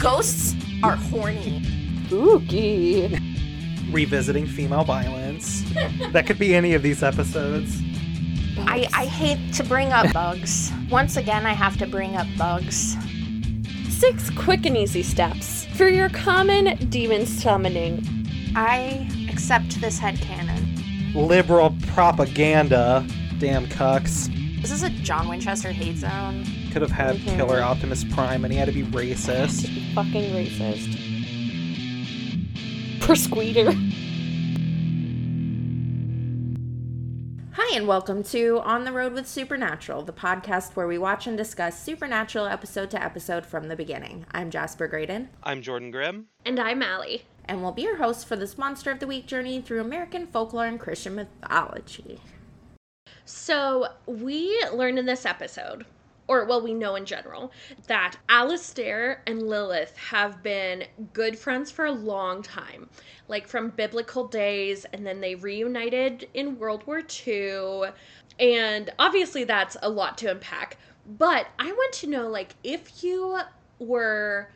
[0.00, 1.62] Ghosts are horny.
[2.06, 3.18] Spooky.
[3.90, 5.62] Revisiting female violence.
[6.12, 7.82] that could be any of these episodes.
[8.60, 10.72] I, I hate to bring up bugs.
[10.90, 12.96] Once again, I have to bring up bugs.
[13.90, 18.02] Six quick and easy steps for your common demon summoning.
[18.56, 21.14] I accept this headcanon.
[21.14, 23.06] Liberal propaganda.
[23.38, 24.34] Damn cucks.
[24.60, 26.44] This is a John Winchester hate zone.
[26.72, 27.16] Could have had.
[27.20, 29.66] Killer Optimus Prime and he had to be racist.
[29.94, 30.96] Fucking racist.
[33.00, 33.72] Persqueeter.
[37.52, 41.36] Hi, and welcome to On the Road with Supernatural, the podcast where we watch and
[41.36, 44.26] discuss Supernatural episode to episode from the beginning.
[44.32, 46.26] I'm Jasper Graydon, I'm Jordan Grimm.
[46.44, 47.22] And I'm Allie.
[47.46, 50.66] and we'll be your hosts for this Monster of the Week journey through American folklore
[50.66, 52.20] and Christian mythology.
[53.30, 55.86] So we learned in this episode,
[56.26, 57.52] or well, we know in general,
[57.86, 62.90] that Alistair and Lilith have been good friends for a long time.
[63.28, 67.90] Like from biblical days, and then they reunited in World War II.
[68.40, 70.76] And obviously that's a lot to unpack.
[71.06, 73.38] But I want to know, like, if you
[73.78, 74.50] were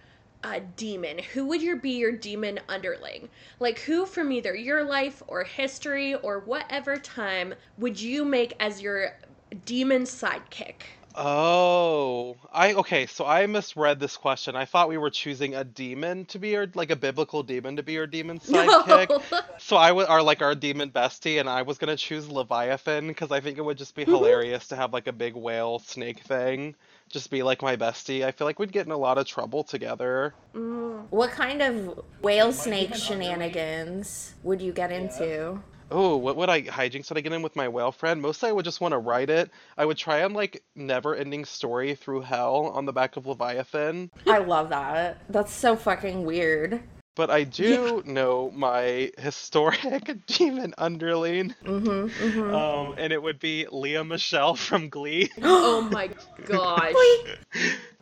[0.45, 3.29] a demon, who would your be your demon underling?
[3.59, 8.81] Like who from either your life or history or whatever time would you make as
[8.81, 9.17] your
[9.65, 10.83] demon sidekick?
[11.17, 13.07] Oh, I okay.
[13.07, 14.57] So I misread this question.
[14.57, 17.85] I thought we were choosing a demon to be your like a biblical demon to
[17.85, 19.23] be your demon sidekick.
[19.59, 23.31] So I would are like our demon bestie, and I was gonna choose Leviathan because
[23.31, 24.11] I think it would just be mm-hmm.
[24.11, 26.75] hilarious to have like a big whale snake thing,
[27.09, 28.25] just be like my bestie.
[28.25, 30.35] I feel like we'd get in a lot of trouble together.
[30.55, 31.07] Mm.
[31.11, 35.61] What kind of whale snake shenanigans would you get into?
[35.91, 38.21] Oh, what would I hijinks would I get in with my whale friend?
[38.21, 39.51] Mostly I would just want to write it.
[39.77, 44.11] I would try and like never ending story through hell on the back of Leviathan.
[44.27, 45.19] I love that.
[45.29, 46.83] That's so fucking weird.
[47.17, 51.55] But I do know my historic demon underling.
[51.65, 52.07] Mm-hmm.
[52.09, 52.55] mm-hmm.
[52.55, 55.31] Um, and it would be Lea Michele from Glee.
[55.43, 56.11] oh my
[56.47, 56.95] gosh.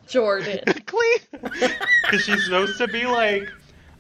[0.06, 0.60] Jordan.
[0.86, 1.16] Glee!
[2.02, 3.48] Because she's supposed to be like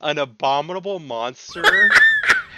[0.02, 1.90] an abominable monster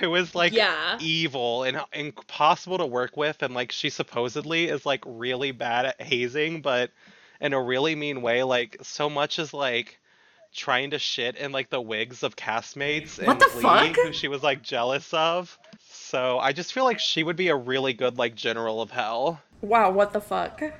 [0.01, 0.99] who is like Yeah.
[1.01, 3.43] evil and impossible to work with.
[3.43, 6.91] And like she supposedly is like really bad at hazing, but
[7.41, 8.43] in a really mean way.
[8.43, 10.01] Like so much is like
[10.55, 13.97] trying to shit in like the wigs of castmates and Glee, fuck?
[13.97, 15.59] who she was like jealous of.
[15.91, 19.41] So I just feel like she would be a really good like general of hell.
[19.61, 20.61] Wow, what the fuck?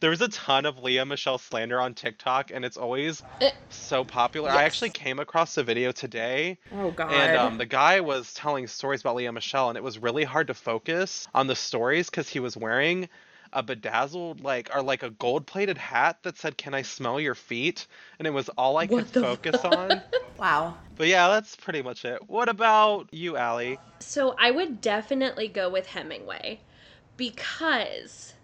[0.00, 3.50] there was a ton of Lea Michele slander on TikTok, and it's always Eh.
[3.68, 4.50] so popular.
[4.50, 7.12] I actually came across a video today, Oh god.
[7.12, 10.46] and um, the guy was telling stories about Lea Michele, and it was really hard
[10.48, 13.08] to focus on the stories because he was wearing
[13.54, 17.86] a bedazzled like or like a gold-plated hat that said "Can I smell your feet?"
[18.18, 20.02] and it was all I What could the focus on.
[20.38, 20.76] wow.
[20.96, 22.28] But yeah, that's pretty much it.
[22.28, 23.78] What about you, Allie?
[24.00, 26.60] So I would definitely go with Hemingway
[27.16, 28.34] because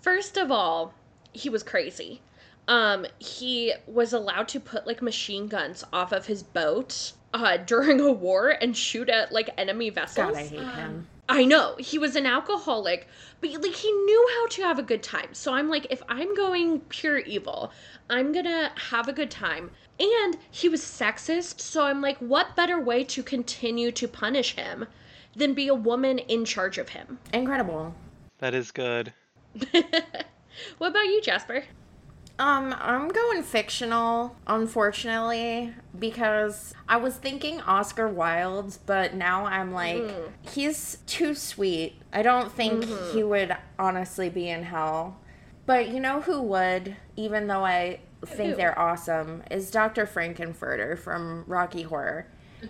[0.00, 0.94] first of all,
[1.32, 2.22] he was crazy.
[2.68, 8.00] Um he was allowed to put like machine guns off of his boat uh during
[8.00, 10.26] a war and shoot at like enemy vessels.
[10.32, 11.06] God, I hate him.
[11.28, 13.08] I know he was an alcoholic,
[13.40, 15.28] but like he knew how to have a good time.
[15.32, 17.72] So I'm like, if I'm going pure evil,
[18.08, 19.70] I'm gonna have a good time.
[19.98, 24.86] And he was sexist, so I'm like, what better way to continue to punish him
[25.34, 27.18] than be a woman in charge of him?
[27.32, 27.94] Incredible.
[28.38, 29.12] That is good.
[30.78, 31.64] What about you, Jasper?
[32.38, 40.02] Um, I'm going fictional, unfortunately, because I was thinking Oscar Wilde, but now I'm like,
[40.42, 41.94] he's too sweet.
[42.12, 45.18] I don't think he would honestly be in hell.
[45.64, 48.56] But you know who would, even though I think Who?
[48.56, 50.06] they're awesome, is Dr.
[50.06, 52.26] Frank-N-Furter from Rocky Horror.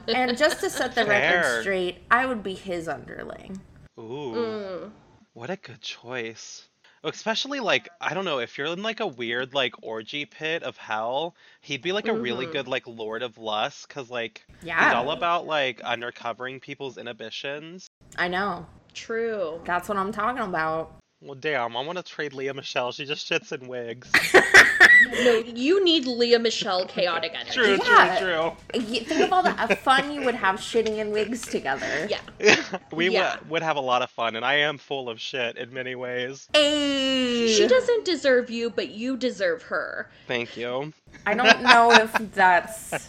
[0.08, 3.60] And just to set the record straight, I would be his underling.
[3.98, 4.02] Ooh.
[4.02, 4.90] Mm.
[5.34, 6.68] What a good choice.
[7.06, 10.76] Especially like I don't know if you're in like a weird like orgy pit of
[10.76, 12.52] hell, he'd be like a really Mhm.
[12.52, 14.94] good like Lord of Lust because like he's Yeah.
[14.94, 17.86] all about like uncovering people's inhibitions.
[18.18, 18.66] I know.
[18.92, 19.60] True.
[19.64, 20.94] That's what I'm talking about.
[21.22, 22.92] Well, damn, I want to trade Lea Michele.
[22.92, 24.10] She just shits in wigs.
[25.24, 27.52] No, you need Lea Michele chaotic energy.
[27.52, 28.18] true, Yeah.
[28.18, 32.08] true, You think of all the uh, fun you would have shitting in wigs together.
[32.08, 32.20] Yeah.
[32.40, 32.78] true.
[32.92, 33.36] we Yeah.
[33.40, 35.94] would would have a lot of fun, and I am full of shit in many
[35.94, 36.48] ways.
[36.52, 37.52] Hey.
[37.56, 40.08] She doesn't deserve you, but you deserve her.
[40.26, 40.92] Thank you.
[41.24, 43.08] I don't know if that's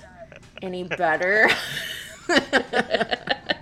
[0.62, 1.50] any better.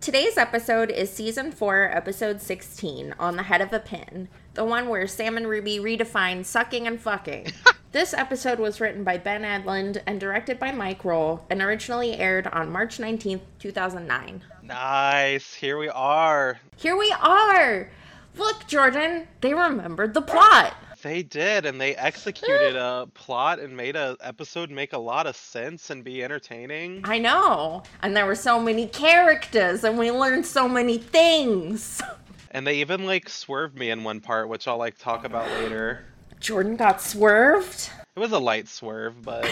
[0.00, 4.88] Today's episode is season 4, episode 16, On the Head of a Pin, the one
[4.88, 7.52] where Sam and Ruby redefine sucking and fucking.
[7.92, 12.46] this episode was written by Ben Edlund and directed by Mike Rohl and originally aired
[12.46, 14.42] on March 19th, 2009.
[14.62, 15.52] Nice.
[15.52, 16.58] Here we are.
[16.76, 17.90] Here we are!
[18.36, 20.74] Look, Jordan, they remembered the plot.
[21.02, 25.34] They did, and they executed a plot and made a episode make a lot of
[25.34, 27.00] sense and be entertaining.
[27.04, 27.82] I know.
[28.02, 32.02] And there were so many characters, and we learned so many things.
[32.50, 36.04] And they even like swerved me in one part, which I'll like talk about later.
[36.40, 37.90] Jordan got swerved.
[38.16, 39.48] It was a light swerve, but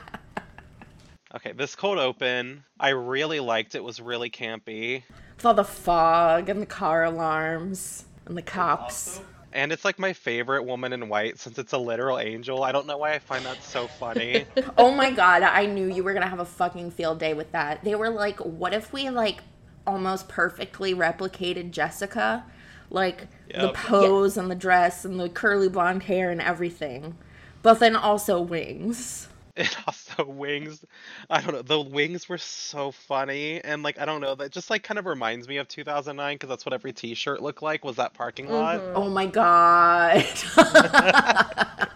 [1.36, 5.02] Okay, this cold open, I really liked it was really campy.
[5.36, 9.20] With all the fog and the car alarms and the cops.
[9.54, 12.64] And it's like my favorite woman in white since it's a literal angel.
[12.64, 14.46] I don't know why I find that so funny.
[14.78, 17.84] oh my god, I knew you were gonna have a fucking field day with that.
[17.84, 19.42] They were like, what if we like
[19.86, 22.46] almost perfectly replicated Jessica?
[22.90, 23.74] Like the Yep.
[23.74, 27.16] pose and the dress and the curly blonde hair and everything.
[27.62, 29.28] But then also wings.
[29.56, 30.84] it also wings.
[31.30, 31.62] I don't know.
[31.62, 34.36] The wings were so funny, and like I don't know.
[34.36, 37.62] That just like kind of reminds me of 2009 because that's what every T-shirt looked
[37.62, 37.86] like.
[37.86, 38.80] Was that parking lot?
[38.80, 38.98] Mm-hmm.
[38.98, 40.26] Oh my god.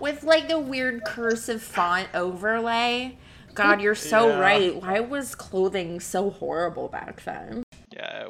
[0.00, 3.18] With like the weird cursive font overlay.
[3.54, 4.38] God, you're so Yeah.
[4.38, 4.82] right.
[4.82, 7.64] Why was clothing so horrible back then?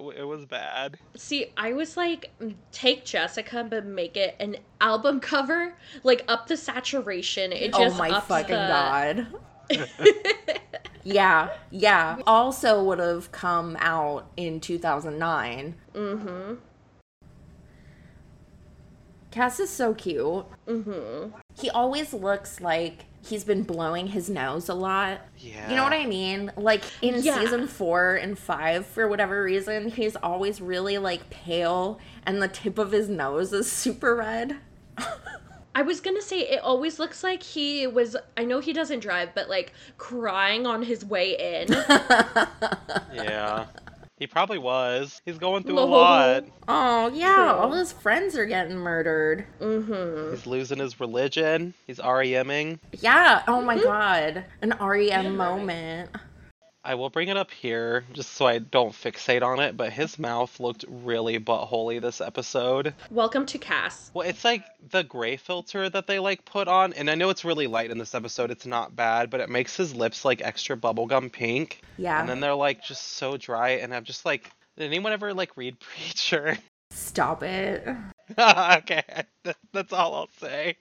[0.01, 0.99] Yeah, it, it was bad.
[1.17, 6.47] See, I was like, mm, take Jessica, but make it an album cover, like up
[6.47, 7.53] the saturation.
[7.53, 9.27] It just oh my ups fucking the- god.
[11.05, 12.19] yeah, yeah.
[12.27, 15.75] Also would have come out in 2009.
[15.95, 16.55] Mm-hmm.
[19.31, 20.45] Cass is so cute.
[20.67, 21.37] Mm-hmm.
[21.55, 25.21] He always looks like he's been blowing his nose a lot.
[25.39, 25.69] Yeah.
[25.71, 26.51] You know what I mean?
[26.57, 27.39] Like in Yeah.
[27.39, 32.79] season four and five, for whatever reason, he's always really like pale and the tip
[32.79, 34.57] of his nose is super red.
[35.75, 38.17] I was gonna say it always looks like he was.
[38.37, 41.69] I know he doesn't drive, but like crying on his way in.
[43.15, 43.67] Yeah.
[44.21, 45.23] He probably was.
[45.25, 46.45] He's going through a lot.
[46.69, 47.59] Oh, yeah, True.
[47.59, 49.47] all his friends are getting murdered.
[49.59, 50.31] mm-hmm.
[50.33, 51.73] He's losing his religion.
[51.87, 52.81] He's REMing.
[53.01, 54.45] Yeah, oh my god.
[54.61, 56.11] An REM moment.
[56.83, 60.19] I will bring it up here just so I don't fixate on it, but his
[60.19, 62.95] mouth looked really buttholy this episode.
[63.11, 64.11] Welcome to Cass.
[64.15, 67.45] Well, it's like the gray filter that they like put on, and I know it's
[67.45, 68.51] really light in this episode.
[68.51, 71.83] It's not bad, but it makes his lips like extra bubblegum pink.
[71.99, 72.19] Yeah.
[72.19, 75.59] And then they're like just so dry, and I'm just like, did anyone ever like
[75.59, 76.57] read Preacher?
[76.93, 77.87] Stop it.
[78.39, 79.03] okay,
[79.73, 80.79] that's all I'll say.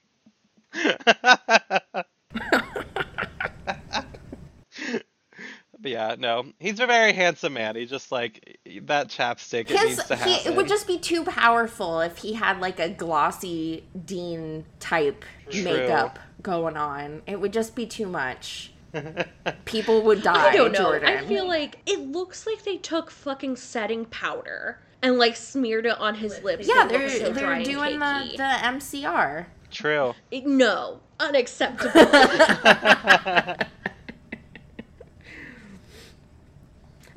[5.80, 7.76] But yeah, no, he's a very handsome man.
[7.76, 9.70] He's just like that chapstick.
[9.70, 12.78] It His, needs to he, it would just be too powerful if he had like
[12.78, 15.64] a glossy Dean type True.
[15.64, 17.22] makeup going on.
[17.26, 18.72] It would just be too much.
[19.64, 20.48] People would die.
[20.48, 20.90] I don't know.
[20.90, 21.08] Jordan.
[21.08, 25.98] I feel like it looks like they took fucking setting powder and like smeared it
[25.98, 26.68] on his lips.
[26.68, 29.46] Yeah, they're so they're doing the, the MCR.
[29.70, 30.14] True.
[30.32, 31.92] No, unacceptable.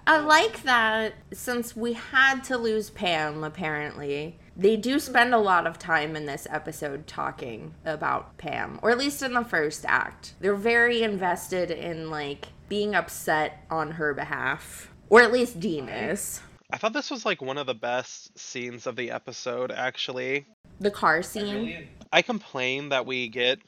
[0.05, 5.65] I like that since we had to lose Pam, apparently, they do spend a lot
[5.65, 10.33] of time in this episode talking about Pam, or at least in the first act.
[10.41, 14.89] They're very invested in, like, being upset on her behalf.
[15.09, 16.41] Or at least Dean is.
[16.69, 20.47] I thought this was like one of the best scenes of the episode, actually.
[20.79, 21.87] The car scene.
[22.11, 23.59] I complain that we get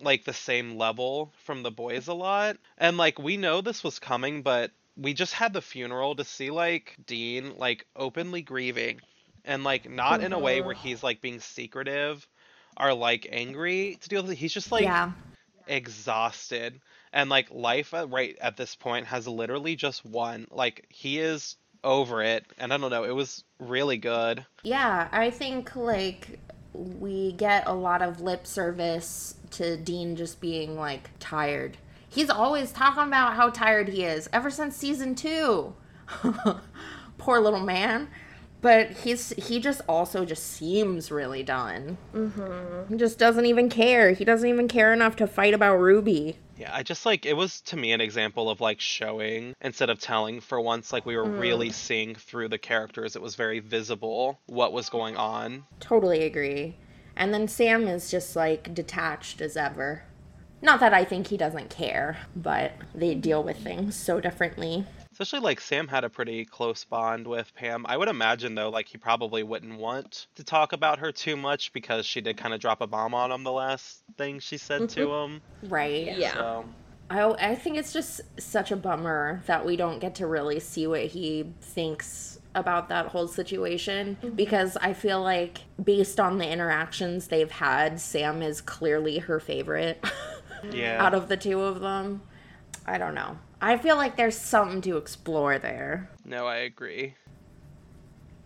[0.00, 2.56] like the same level from the boys a lot.
[2.78, 6.50] And like we know this was coming, but we just had the funeral to see
[6.50, 9.00] like Dean like openly grieving
[9.44, 10.78] and like not in a way where oh.
[10.78, 12.26] he's like being secretive
[12.78, 14.36] or like angry to deal with it.
[14.38, 15.12] He's just like yeah.
[15.66, 16.80] exhausted
[17.12, 20.46] and like life at, right at this point has literally just won.
[20.50, 24.44] Like he is over it and I don't know, it was really good.
[24.62, 26.38] Yeah, I think like
[26.72, 31.76] we get a lot of lip service to Dean just being like tired.
[32.14, 35.74] He's always talking about how tired he is ever since season 2.
[37.18, 38.08] Poor little man.
[38.60, 41.98] But he's he just also just seems really done.
[42.14, 42.92] Mm-hmm.
[42.92, 44.12] He just doesn't even care.
[44.12, 46.38] He doesn't even care enough to fight about Ruby.
[46.56, 49.98] Yeah, I just like it was to me an example of like showing instead of
[49.98, 53.16] telling for once like we were really seeing through the characters.
[53.16, 55.64] It was very visible what was going on.
[55.80, 56.76] Totally agree.
[57.16, 60.04] And then Sam is just like detached as ever.
[60.64, 64.86] Not that I think he doesn't care, but they deal with things so differently.
[65.12, 67.84] Especially like Sam had a pretty close bond with Pam.
[67.86, 71.70] I would imagine though, like he probably wouldn't want to talk about her too much
[71.74, 74.88] because she did kind of drop a bomb on him the last thing she said
[74.88, 75.34] to mm-hmm.
[75.34, 75.42] him.
[75.70, 76.16] Right.
[76.16, 76.32] Yeah.
[76.32, 76.64] So
[77.10, 80.86] I, I think it's just such a bummer that we don't get to really see
[80.86, 84.34] what he thinks about that whole situation mm-hmm.
[84.34, 90.02] because I feel like based on the interactions they've had, Sam is clearly her favorite
[90.72, 91.04] yeah.
[91.04, 92.22] out of the two of them.
[92.86, 93.38] I don't know.
[93.60, 96.10] I feel like there's something to explore there.
[96.24, 97.14] no, I agree.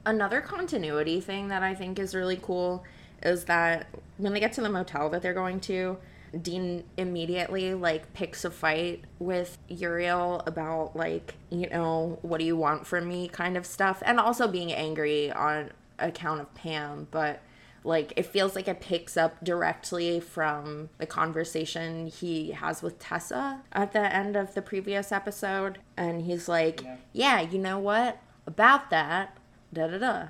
[0.06, 2.84] Another continuity thing that I think is really cool
[3.22, 5.98] is that when they get to the motel that they're going to,
[6.42, 12.56] Dean immediately like picks a fight with Uriel about like, you know, what do you
[12.56, 17.40] want from me kind of stuff and also being angry on account of Pam, but
[17.84, 23.62] like it feels like it picks up directly from the conversation he has with Tessa
[23.72, 26.82] at the end of the previous episode and he's like,
[27.12, 28.20] "Yeah, you know what?
[28.46, 29.36] About that,
[29.72, 30.28] da da da."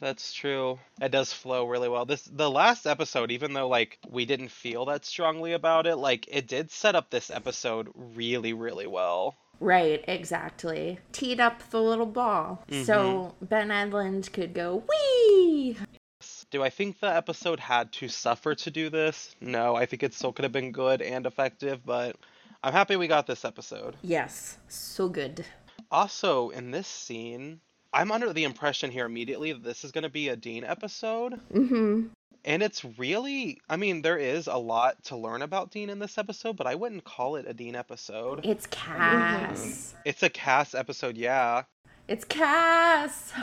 [0.00, 0.78] That's true.
[1.00, 2.06] It does flow really well.
[2.06, 6.26] This the last episode, even though like we didn't feel that strongly about it, like
[6.28, 9.36] it did set up this episode really, really well.
[9.60, 10.98] Right, exactly.
[11.12, 12.64] Teed up the little ball.
[12.70, 13.44] So mm-hmm.
[13.44, 15.76] Ben Edlund could go, wee!
[16.50, 19.36] Do I think the episode had to suffer to do this?
[19.40, 22.16] No, I think it still could have been good and effective, but
[22.64, 23.94] I'm happy we got this episode.
[24.02, 25.46] Yes, so good.
[25.92, 27.60] Also, in this scene,
[27.92, 31.40] I'm under the impression here immediately that this is going to be a Dean episode.
[31.54, 32.08] Mm-hmm.
[32.44, 36.18] And it's really, I mean, there is a lot to learn about Dean in this
[36.18, 38.44] episode, but I wouldn't call it a Dean episode.
[38.44, 39.94] It's Cass.
[40.04, 41.62] It's a Cass episode, yeah.
[42.10, 43.32] It's Cass.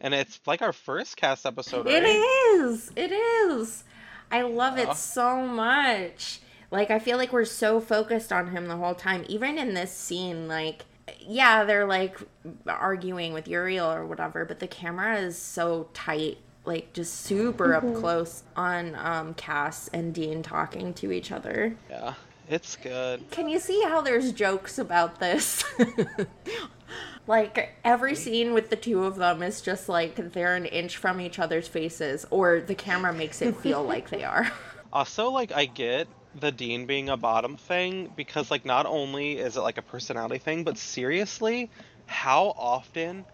[0.00, 1.94] And it's like our first Cass episode, right?
[2.02, 2.90] it is.
[2.94, 3.84] It is.
[4.30, 4.90] I love Yeah.
[4.90, 6.40] it so much.
[6.70, 9.24] Like I feel like we're so focused on him the whole time.
[9.28, 10.84] Even in this scene, like
[11.20, 12.18] yeah, they're like
[12.66, 16.36] arguing with Uriel or whatever, but the camera is so tight,
[16.66, 21.76] like just super up close on um Cass and Dean talking to each other.
[21.88, 22.12] Yeah,
[22.48, 23.30] it's good.
[23.30, 25.64] Can you see how there's jokes about this?
[27.26, 31.20] like every scene with the two of them is just like they're an inch from
[31.20, 34.50] each other's faces, or the camera makes it feel like they are.
[34.92, 36.06] Also, like, I get
[36.38, 40.38] the Dean being a bottom thing because, like, not only is it like a personality
[40.38, 41.68] thing, but seriously,
[42.06, 43.24] how often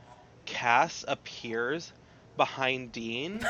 [0.47, 1.93] Cass appears
[2.39, 3.45] behind Dean?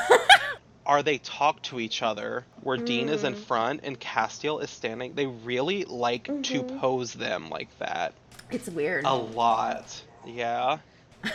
[0.85, 3.37] Are they talk to each other where Dean is in mm.
[3.37, 5.13] front and Castiel is standing?
[5.13, 6.79] They really like to mm-hmm.
[6.79, 8.13] pose them like that
[8.49, 9.05] It's weird.
[9.05, 10.01] a lot.
[10.25, 10.79] Yeah.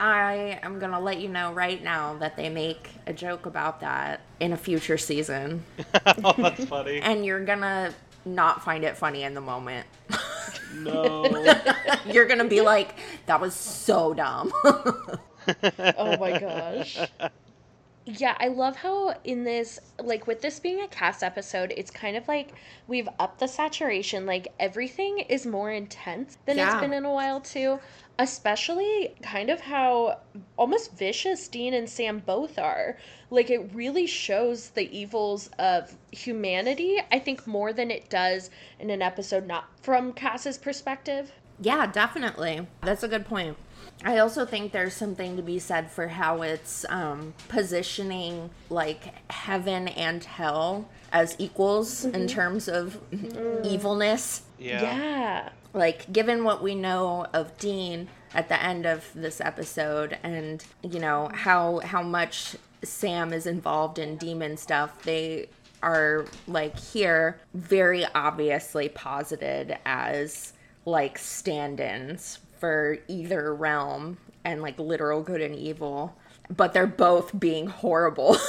[0.00, 4.20] I am gonna let you know right now that they make a joke about that
[4.40, 5.64] in a future season,
[6.24, 7.00] oh, that's funny.
[7.00, 9.86] and you're gonna not find it funny in the moment.
[10.74, 11.24] No.
[12.06, 12.96] You're gonna be like,
[13.26, 14.52] "That was so dumb."
[15.98, 16.98] Oh my gosh.
[18.06, 22.18] Yeah, I love how in this, like with this being a cast episode, it's kind
[22.18, 22.52] of like
[22.86, 24.26] we've upped the saturation.
[24.26, 26.70] Like everything is more intense than Yeah.
[26.72, 27.80] it's been in a while, too.
[28.18, 30.18] Especially kind of how
[30.58, 32.98] almost vicious Dean and Sam both are.
[33.30, 38.90] Like it really shows the evils of humanity, I think, more than it does in
[38.90, 41.32] an episode not from Cass's perspective.
[41.58, 42.66] Yeah, definitely.
[42.82, 43.56] That's a good point.
[44.02, 49.88] I also think there's something to be said for how it's um, positioning like heaven
[49.88, 52.98] and hell as equals in terms of
[53.64, 54.42] evilness.
[54.58, 54.82] Yeah.
[54.82, 55.48] yeah.
[55.72, 61.00] Like, given what we know of Dean at the end of this episode, and you
[61.00, 65.48] know how how much Sam is involved in demon stuff, they
[65.82, 70.52] are like here very obviously posited as
[70.86, 76.16] like stand-ins for either realm and like literal good and evil
[76.56, 78.38] but they're both being horrible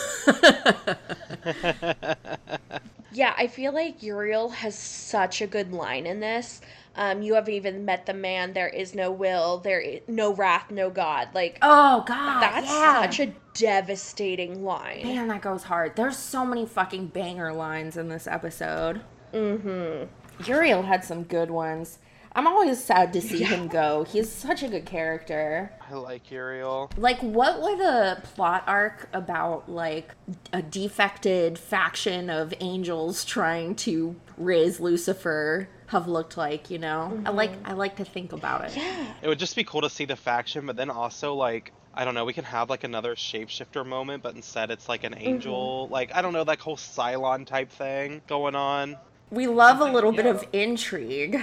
[3.15, 6.59] Yeah, I feel like Uriel has such a good line in this.
[6.97, 8.51] Um, you have even met the man.
[8.51, 9.59] There is no will.
[9.59, 11.29] There is no wrath, no God.
[11.33, 13.01] Like oh god that's yeah.
[13.01, 15.03] such a devastating line.
[15.03, 15.95] Man, that goes hard.
[15.95, 19.01] There's so many fucking banger lines in this episode.
[19.33, 20.43] Mm-hmm.
[20.45, 21.99] Uriel had some good ones.
[22.35, 24.03] I'm always sad to see him go.
[24.03, 25.71] He's such a good character.
[25.89, 26.91] I like Uriel.
[26.97, 30.13] Like, what would a plot arc about, like,
[30.51, 37.21] a defected faction of angels trying to raise Lucifer have looked like, you know?
[37.25, 37.67] I like mm-hmm.
[37.67, 38.75] I like to think about it.
[38.75, 42.03] Yeah, It would just be cool to see the faction, but then also like I
[42.03, 45.27] don't know, we can have like another shapeshifter moment, but instead it's like an mm-hmm.
[45.27, 48.97] angel, like I don't know, that whole Cylon type thing going on.
[49.31, 51.39] We love a little bit of intrigue.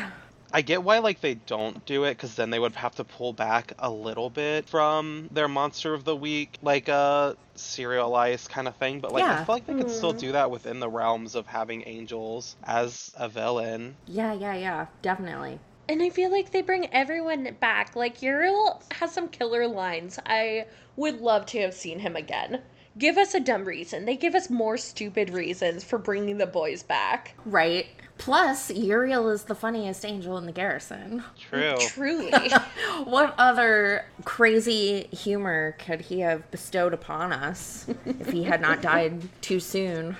[0.52, 3.32] I get why like they don't do it because then they would have to pull
[3.32, 8.76] back a little bit from their monster of the week, like a serialized kind of
[8.76, 9.00] thing.
[9.00, 9.40] But like Yeah.
[9.40, 10.18] I feel like they could still hmm.
[10.18, 13.96] do that within the realms of having angels as a villain.
[14.06, 15.58] Yeah, yeah, yeah, definitely.
[15.88, 17.96] And I feel like they bring everyone back.
[17.96, 20.18] Like Uriel has some killer lines.
[20.26, 20.66] I
[20.96, 22.62] would love to have seen him again.
[22.98, 24.04] Give us a dumb reason.
[24.04, 27.34] They give us more stupid reasons for bringing the boys back.
[27.46, 27.86] Right.
[28.18, 31.24] Plus, Uriel is the funniest angel in the garrison.
[31.38, 31.76] True.
[31.80, 32.32] Truly.
[33.04, 39.28] What other crazy humor could he have bestowed upon us if he had not died
[39.40, 40.16] too soon?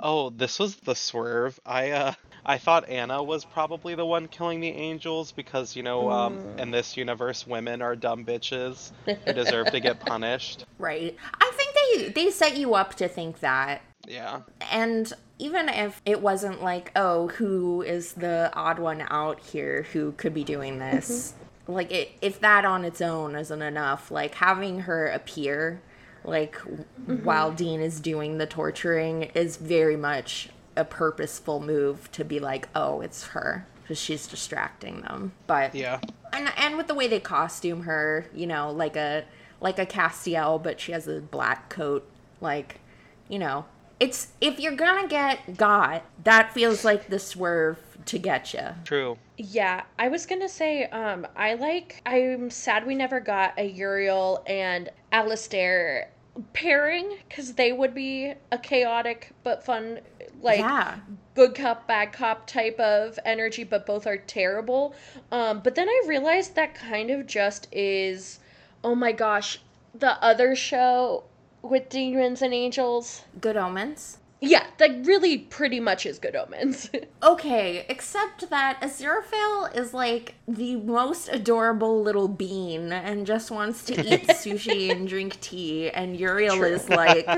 [0.00, 1.60] Oh, this was the swerve.
[1.64, 2.12] I uh
[2.44, 6.70] I thought Anna was probably the one killing the angels because, you know, um, in
[6.70, 10.64] this universe, women are dumb bitches who deserve to get punished.
[10.78, 11.14] Right.
[11.34, 11.74] I think
[12.14, 13.82] they they set you up to think that.
[14.08, 14.40] Yeah.
[14.70, 20.12] And even if it wasn't like, oh, who is the odd one out here who
[20.12, 20.96] could be doing mm-hmm.
[20.96, 21.34] this?
[21.66, 25.80] Like, it, if that on its own isn't enough, like having her appear,
[26.24, 27.24] like mm-hmm.
[27.24, 32.68] while Dean is doing the torturing, is very much a purposeful move to be like,
[32.74, 35.32] oh, it's her because she's distracting them.
[35.46, 36.00] But Yeah.
[36.32, 39.24] and and with the way they costume her, you know, like a
[39.60, 42.08] like a Castiel, but she has a black coat.
[42.40, 42.80] Like,
[43.28, 43.66] you know,
[44.00, 48.66] it's if you're gonna get got, that feels like the swerve to get you.
[48.84, 49.18] True.
[49.36, 52.02] Yeah, I was gonna say, um, I like.
[52.06, 56.10] I'm sad we never got a Uriel and Alistair
[56.54, 60.00] pairing because they would be a chaotic but fun,
[60.40, 60.96] like yeah,
[61.34, 64.94] good cop bad cop type of energy, but both are terrible.
[65.30, 68.40] Um, but then I realized that kind of just is,
[68.82, 69.60] oh my gosh,
[69.94, 71.24] the other show
[71.62, 73.22] with demons and angels.
[73.40, 74.18] good omens.
[74.42, 76.88] Yeah, that really pretty much is Good Omens.
[77.22, 83.92] Okay, except that Aziraphale is like the most adorable little bean and just wants to
[84.00, 87.28] eat sushi and drink tea, and Uriel is like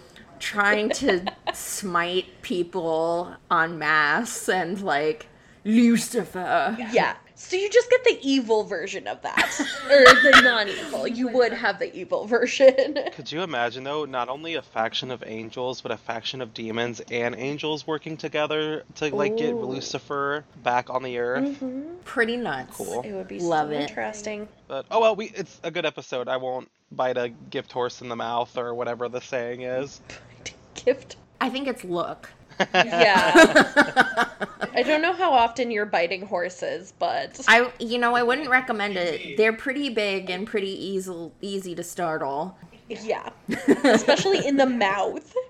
[0.38, 5.26] trying to smite people en masse and like
[5.66, 6.74] Lucifer.
[6.78, 7.16] Yeah.
[7.38, 9.60] So you just get the evil version of that.
[9.84, 11.06] or the non evil.
[11.06, 12.98] You would have the evil version.
[13.12, 17.00] Could you imagine though, not only a faction of angels, but a faction of demons
[17.10, 21.44] and angels working together to like get Lucifer back on the earth?
[21.44, 21.96] Mm-hmm.
[22.04, 22.74] Pretty nuts.
[22.74, 23.02] Cool.
[23.02, 23.82] It would be Love so it.
[23.82, 24.48] interesting.
[24.66, 26.28] But oh well, we it's a good episode.
[26.28, 30.00] I won't bite a gift horse in the mouth or whatever the saying is.
[30.84, 31.16] Gift.
[31.40, 32.30] I think it's look.
[32.60, 34.28] Yeah.
[34.74, 38.96] I don't know how often you're biting horses, but I you know I wouldn't recommend
[38.96, 39.36] it.
[39.36, 42.56] They're pretty big and pretty easy easy to startle.
[42.88, 43.30] yeah.
[43.84, 45.34] Especially in the mouth.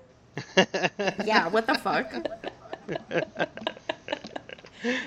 [1.25, 2.13] Yeah, what the fuck?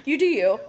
[0.05, 0.61] You do you.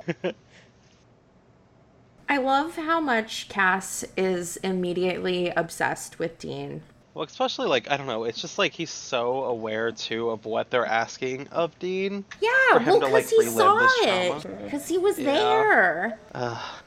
[2.30, 6.84] I love how much Cass is immediately obsessed with Dean.
[7.14, 10.70] Well, especially like I don't know, it's just like he's so aware too of what
[10.70, 12.24] they're asking of Dean.
[12.42, 15.20] Yeah, For him well, to, because like, he relive saw this it, because he was
[15.20, 15.26] Yeah.
[15.34, 16.20] there,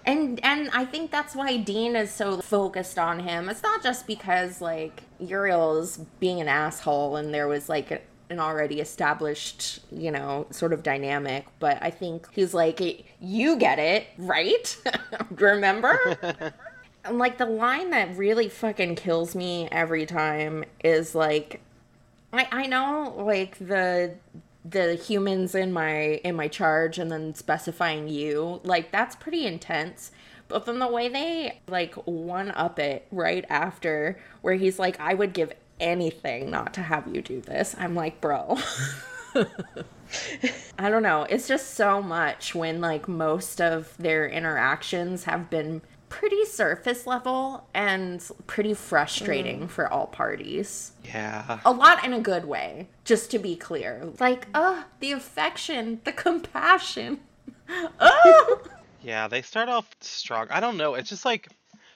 [0.06, 3.48] and and I think that's why Dean is so focused on him.
[3.50, 8.40] It's not just because like Uriel's being an asshole, and there was like a, an
[8.40, 12.80] already established, you know, sort of dynamic, but I think he's like,
[13.20, 14.74] you get it, right?
[15.30, 16.54] Remember?
[17.10, 21.60] Like the line that really fucking kills me every time is like
[22.32, 24.14] I I know like the
[24.64, 30.10] the humans in my in my charge and then specifying you like that's pretty intense.
[30.48, 35.14] But then the way they like one up it right after where he's like I
[35.14, 38.58] would give anything not to have you do this I'm like bro.
[40.78, 41.24] I don't know.
[41.24, 45.82] It's just so much when like most of their interactions have been
[46.18, 49.68] pretty surface level and pretty frustrating mm.
[49.68, 51.58] for all parties Yeah.
[51.64, 56.12] a lot in a good way just to be clear like oh, the affection the
[56.12, 57.20] compassion
[58.00, 58.62] oh
[59.02, 60.46] Yeah, they start off strong.
[60.50, 60.94] I don't know.
[60.94, 61.48] It's just like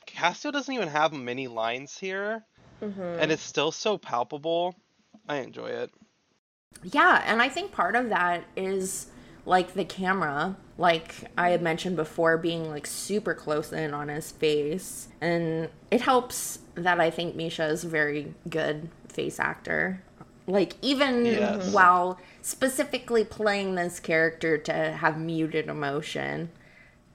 [0.06, 2.44] Castiel doesn't even have many lines here,
[2.82, 3.00] mm-hmm.
[3.00, 4.74] and it's still so palpable.
[5.26, 5.90] I enjoy it.
[6.82, 9.06] yeah and i think part of that is
[9.48, 14.30] like the camera like i had mentioned before being like super close in on his
[14.30, 20.00] face and it helps that i think misha is a very good face actor
[20.46, 21.72] like even Yes.
[21.72, 26.50] while specifically playing this character to have muted emotion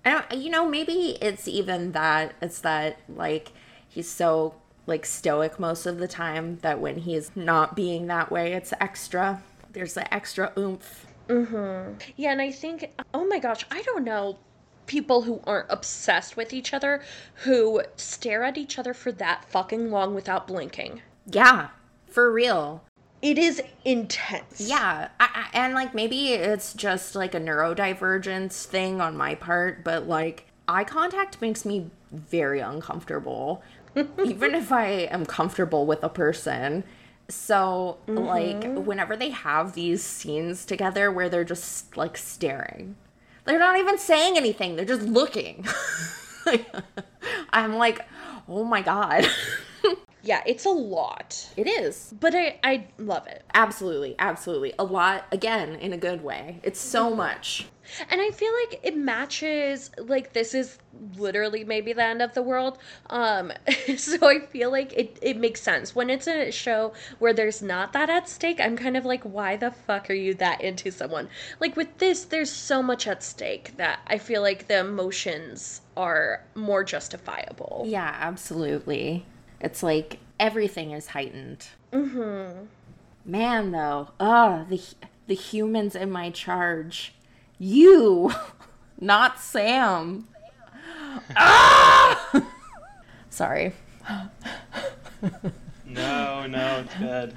[0.06, 3.54] I don't, you know, maybe it's even that it's that like
[3.88, 8.52] he's so like stoic most of the time that when he's not being that way,
[8.52, 9.42] it's extra.
[9.72, 11.06] There's the extra oomph.
[11.28, 11.94] Mm-hmm.
[12.16, 14.38] Yeah, and I think, oh my gosh, I don't know
[14.86, 17.02] people who aren't obsessed with each other
[17.36, 21.02] who stare at each other for that fucking long without blinking.
[21.26, 21.70] Yeah,
[22.08, 22.84] for real.
[23.22, 24.60] It is intense.
[24.60, 29.84] Yeah, I, I, and like maybe it's just like a neurodivergence thing on my part,
[29.84, 33.64] but like eye contact makes me very uncomfortable,
[33.96, 36.84] even if I am comfortable with a person.
[37.30, 38.86] So, like, mm-hmm.
[38.86, 42.96] whenever they have these scenes together where they're just like staring,
[43.46, 45.66] they're not even saying anything, they're just looking.
[47.54, 48.06] I'm like,
[48.48, 49.26] oh my God.
[50.26, 51.50] Yeah, it's a lot.
[51.58, 52.14] it is.
[52.18, 53.44] But I, I love it.
[53.54, 54.74] Absolutely, absolutely.
[54.80, 56.62] A lot, again, in a good way.
[56.64, 57.68] It's so much.
[58.10, 60.78] And I feel like it matches like this is
[61.18, 62.78] literally maybe the end of the world.
[63.10, 63.52] Um
[63.98, 65.94] so I feel like it, it makes sense.
[65.94, 69.58] When it's a show where there's not that at stake, I'm kind of like, why
[69.58, 71.28] the fuck are you that into someone?
[71.60, 76.46] Like with this, there's so much at stake that I feel like the emotions are
[76.56, 77.84] more justifiable.
[77.86, 79.26] Yeah, absolutely.
[79.64, 81.66] It's like everything is heightened.
[81.94, 82.66] Mm-hmm.
[83.26, 84.82] Man, though, ah, the
[85.28, 87.16] the humans in my charge,
[87.58, 88.34] you,
[89.00, 90.28] not Sam.
[91.36, 92.46] Ah!
[93.30, 93.74] Sorry.
[95.86, 97.36] No, no, it's good.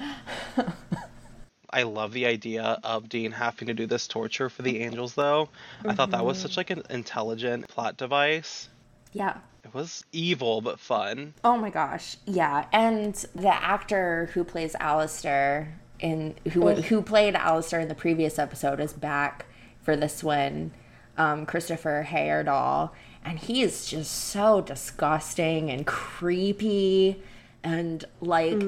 [1.68, 5.50] I love the idea of Dean having to do this torture for the angels though.
[5.84, 8.70] I thought that was such like an intelligent plot device.
[9.12, 9.36] Yeah.
[9.66, 11.35] It was evil but fun.
[11.42, 12.18] Oh my gosh.
[12.24, 12.66] Yeah.
[12.72, 18.79] And the actor who plays Alistair in who who played Alistair in the previous episode
[18.79, 19.46] is back
[19.83, 20.70] for this one.
[21.18, 22.90] Um, Christopher Heyerdahl.
[23.24, 27.20] And he is just so disgusting and creepy.
[27.64, 28.62] And like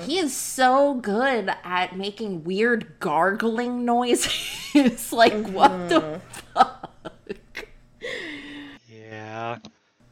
[0.00, 5.12] he is so good at making weird gargling noises.
[5.12, 6.20] like what the
[6.54, 7.68] fuck?
[8.88, 9.58] Yeah.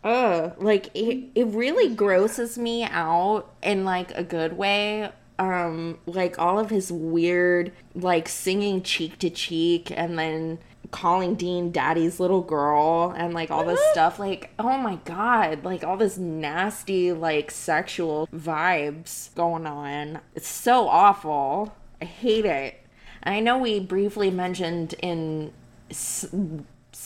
[0.05, 5.11] Ugh, like it, it really grosses me out in like a good way.
[5.39, 10.59] Um, like all of his weird, like singing cheek to cheek and then
[10.91, 14.19] calling Dean daddy's little girl and like all this stuff.
[14.19, 20.21] Like, oh my god, like all this nasty, like sexual vibes going on.
[20.35, 21.75] It's so awful.
[22.01, 22.81] I hate it.
[23.23, 25.53] And I know we briefly mentioned in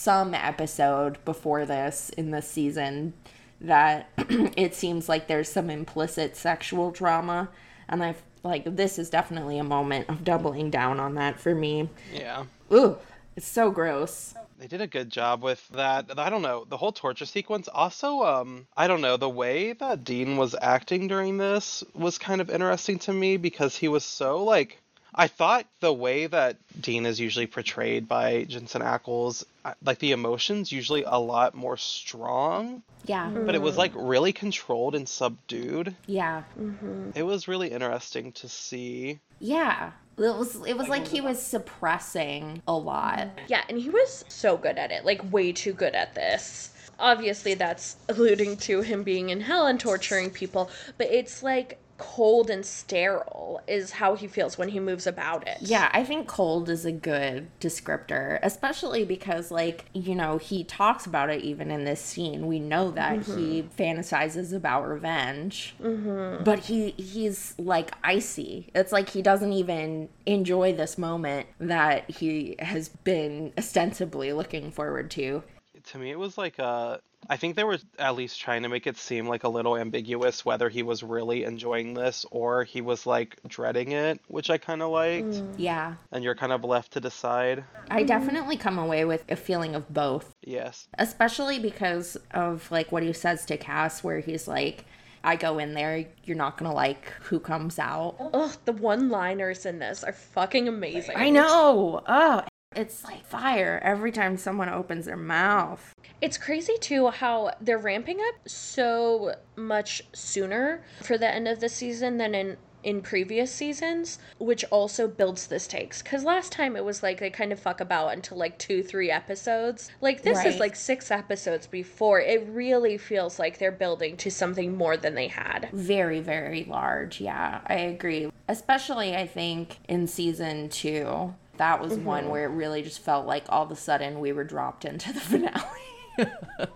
[0.03, 3.13] some episode before this in this season
[3.61, 7.47] that it seems like there's some implicit sexual trauma
[7.87, 11.89] and I've like this is definitely a moment of doubling down on that for me
[12.13, 12.43] Yeah.
[12.73, 12.97] ooh
[13.37, 16.19] it's so gross They did a good job with that.
[16.19, 16.65] I don't know.
[16.69, 21.07] The whole torture sequence also um I don't know, the way that Dean was acting
[21.07, 24.81] during this was kind of interesting to me because he was so like
[25.15, 30.11] I thought the way that Dean is usually portrayed by Jensen Ackles, uh, like the
[30.11, 33.27] emotions usually a lot more strong, yeah.
[33.27, 33.45] Mm-hmm.
[33.45, 35.95] But it was like really controlled and subdued.
[36.07, 36.43] yeah.
[36.59, 37.11] Mm-hmm.
[37.15, 39.19] It was really interesting to see.
[39.39, 39.91] yeah.
[40.15, 43.29] It was it was like he was suppressing a lot.
[43.47, 46.69] Yeah, and he was so good at it, like way too good at this.
[46.99, 52.49] Obviously, that's alluding to him being in hell and torturing people, but it's like cold
[52.49, 55.57] and sterile is how he feels when he moves about it.
[55.61, 61.05] Yeah, I think cold is a good descriptor, especially because, like, you know, he talks
[61.05, 62.47] about it even in this scene.
[62.47, 68.69] We know that he fantasizes about revenge, but he he's like icy.
[68.73, 75.11] It's like he doesn't even enjoy this moment that he has been ostensibly looking forward
[75.11, 75.43] to.
[75.85, 76.97] to me it was like uh
[77.29, 80.45] i think they were at least trying to make it seem like a little ambiguous
[80.45, 84.81] whether he was really enjoying this or he was like dreading it which i kind
[84.81, 85.53] of liked mm.
[85.57, 89.75] Yeah, and you're kind of left to decide I definitely come away with a feeling
[89.75, 90.33] of both.
[90.41, 94.85] yes especially because of like what he says to Cass, where he's like,
[95.23, 99.79] "I go in there, you're not gonna like who comes out." Ugh, the one-liners in
[99.79, 101.15] this are fucking amazing.
[101.15, 102.01] I know.
[102.07, 102.43] Oh,
[102.75, 105.93] it's like fire every time someone opens their mouth.
[106.21, 111.69] It's crazy too how they're ramping up so much sooner for the end of the
[111.69, 116.01] season than in in previous seasons, which also builds the stakes.
[116.01, 119.09] Because last time it was like they kind of fuck about until like two, three
[119.09, 119.89] episodes.
[120.01, 122.19] Like this is like six episodes before.
[122.19, 125.69] It really feels like they're building to something more than they had.
[125.71, 127.21] Very, very large.
[127.21, 128.31] Yeah, I agree.
[128.47, 133.45] Especially, I think in season two, that was one where it really just felt like
[133.49, 135.61] all of a sudden we were dropped into the finale.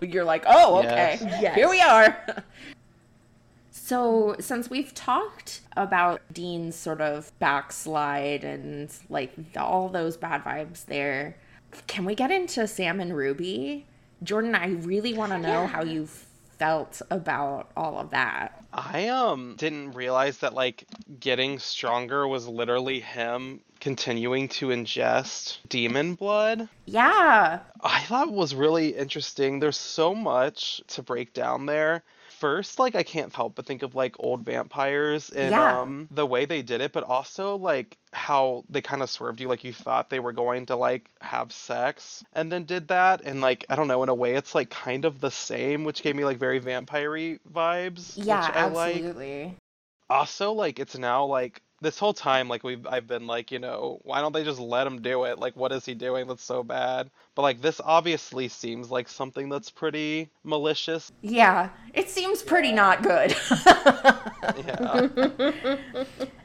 [0.00, 1.54] You're like, oh, okay, Yes.
[1.54, 2.36] here we are.
[3.70, 10.84] So, since we've talked about Dean's sort of backslide and like all those bad vibes
[10.84, 11.36] there,
[11.86, 13.86] can we get into Sam and Ruby?
[14.22, 16.06] Jordan, I really want to know how you
[16.58, 18.62] felt about all of that.
[18.74, 20.84] I um didn't realize that like
[21.18, 26.68] getting stronger was literally him continuing to ingest demon blood.
[26.86, 27.60] Yeah.
[27.80, 29.60] I thought it was really interesting.
[29.60, 32.02] There's so much to break down there.
[32.38, 35.80] First, like I can't help but think of like old vampires and Yeah.
[35.82, 39.48] um the way they did it, but also like how they kind of swerved you
[39.48, 43.40] like you thought they were going to like have sex and then did that and
[43.40, 46.14] like I don't know in a way it's like kind of the same which gave
[46.14, 47.10] me like very vampire
[47.52, 49.56] vibes Yeah, which I like absolutely.
[50.08, 54.00] also like it's now like this whole time like we've I've been like you know
[54.02, 55.38] why don't they just let him do it?
[55.38, 57.10] Like what is he doing that's so bad?
[57.34, 61.12] But like this obviously seems like something that's pretty malicious.
[61.22, 63.36] Yeah, it seems pretty not good.
[64.66, 65.08] yeah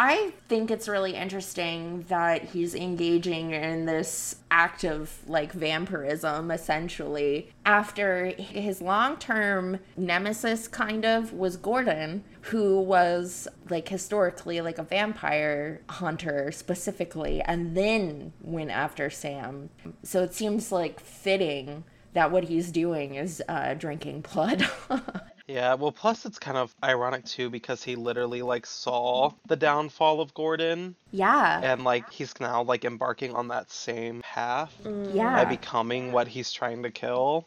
[0.00, 7.50] I think it's really interesting that he's engaging in this act of like vampirism essentially
[7.66, 15.80] after his long-term nemesis kind of was Gordon who was like historically like a vampire
[15.90, 19.68] hunter specifically and then went after Sam.
[20.04, 21.82] So it seems like fitting
[22.12, 24.64] that what he's doing is uh, drinking blood.
[25.48, 30.20] yeah well plus it's kind of ironic too because he literally like saw the downfall
[30.20, 31.60] of Gordon yeah.
[31.62, 35.14] and like he's now like embarking on that same path mm.
[35.14, 35.42] Yeah.
[35.42, 37.46] by becoming what he's trying to kill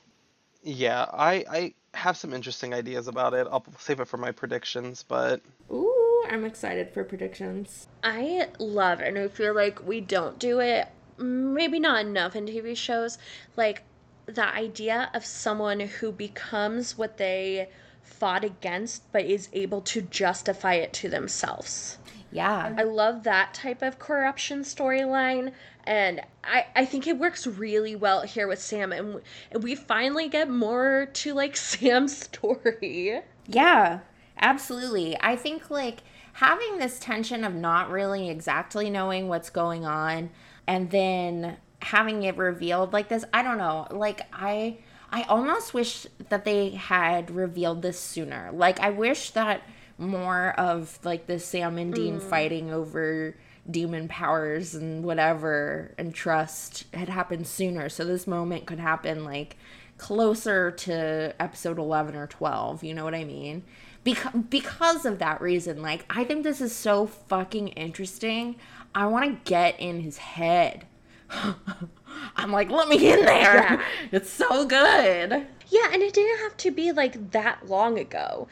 [0.64, 5.06] yeah I I have some interesting ideas about it I'll save it for my predictions
[5.08, 7.88] but Ooh, I'm excited for predictions.
[8.04, 10.88] I love and I feel like we don't do it
[11.20, 13.20] maybe not enough in TV shows
[13.56, 13.84] like
[14.26, 17.70] the idea of someone who becomes what they
[18.04, 21.98] fought against but is able to justify it to themselves.
[22.32, 22.74] Yeah.
[22.78, 25.52] I love that type of corruption storyline
[25.86, 29.76] and I, I think it works really well here with Sam and, w- and we
[29.76, 33.22] finally get more to like Sam's story.
[33.48, 34.00] Yeah,
[34.40, 35.18] absolutely.
[35.20, 40.30] I think like having this tension of not really exactly knowing what's going on
[40.68, 43.88] and then having it revealed like this, I don't know.
[43.92, 44.78] Like I
[45.12, 48.50] I almost wish that they had revealed this sooner.
[48.54, 49.62] Like I wish that
[49.98, 52.22] more of like the Sam and Dean mm.
[52.22, 53.36] fighting over
[53.70, 57.90] demon powers and whatever and trust had happened sooner.
[57.90, 59.58] So this moment could happen like
[59.98, 63.64] closer to episode 11 or 12 you know what i mean?
[64.04, 68.56] Because because of that reason like i think this is so fucking interesting.
[68.96, 70.86] I want to get in his head
[72.36, 73.84] i'm like let me in there Yeah.
[74.12, 78.48] it's so good Yeah, and it didn't have to be like that long ago.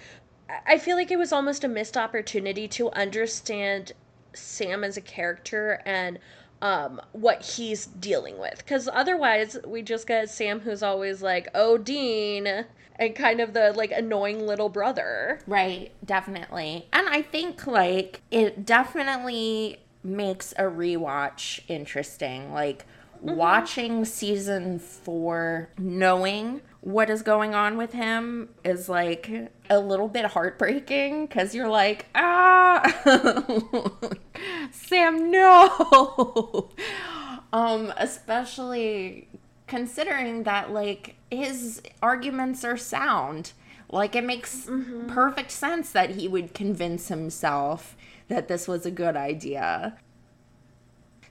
[0.65, 3.91] I- feel like it was almost a missed opportunity to understand
[4.33, 6.17] Sam as a character and
[6.61, 8.57] um, what he's dealing with.
[8.59, 13.73] Because otherwise, we just get Sam who's always like, oh, Dean, and kind of the
[13.73, 15.41] like annoying little brother.
[15.45, 16.87] Right, definitely.
[16.93, 22.53] And I think like it definitely makes a rewatch interesting.
[22.53, 22.85] Like
[23.21, 29.29] watching season 4 knowing what is going on with him is like
[29.69, 32.81] a little bit heartbreaking cuz you're like, "Ah,
[34.71, 36.69] Sam, no."
[37.53, 39.27] um especially
[39.67, 43.53] considering that like his arguments are sound.
[43.91, 44.69] Like it makes
[45.07, 49.97] perfect sense that he would convince himself that this was a good idea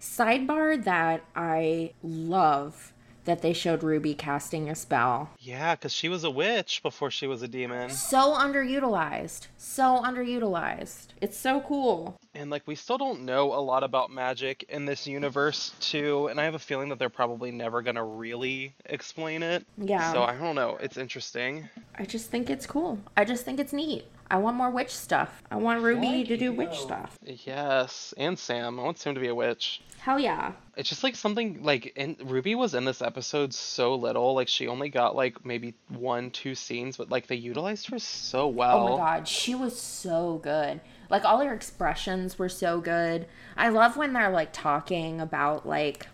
[0.01, 2.93] sidebar that i love
[3.25, 7.27] that they showed ruby casting a spell Yeah, because she was a witch before she
[7.27, 7.91] was a demon.
[7.91, 13.83] so underutilized so underutilized it's so cool And like we still don't know a lot
[13.83, 17.83] about magic in this universe too, and I have a feeling that they're probably never
[17.83, 19.67] gonna really explain it.
[19.77, 20.13] Yeah.
[20.13, 20.79] So I don't know.
[20.81, 21.69] It's interesting.
[21.97, 25.43] i just think it's cool i just think it's neat i want more witch stuff
[25.51, 28.79] i want ruby to do witch stuff Yes, and Sam.
[28.81, 29.83] I want Sam to be a witch.
[30.01, 34.35] hell yeah It's just like something like in Ruby was in this episode so little,
[34.35, 38.47] like she only got like maybe one, two scenes, but like they utilized her so
[38.49, 38.89] well.
[38.89, 40.81] Oh my god, she was so good.
[41.11, 43.27] Like all her expressions were so good.
[43.57, 46.07] I love when they're like talking about like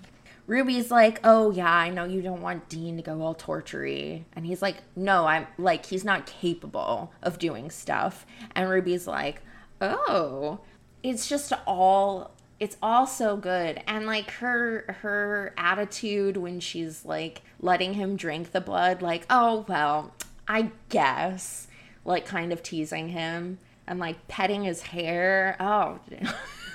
[0.46, 4.46] Ruby's like, "Oh yeah, I know you don't want Dean to go all tortury." And
[4.46, 9.42] he's like, "No, I'm like he's not capable of doing stuff." And Ruby's like,
[9.80, 10.61] "Oh."
[11.02, 17.42] It's just all it's all so good and like her her attitude when she's like
[17.61, 20.14] letting him drink the blood like, "Oh, well,
[20.48, 21.68] I guess."
[22.04, 25.57] like kind of teasing him and like petting his hair.
[25.61, 25.98] Oh,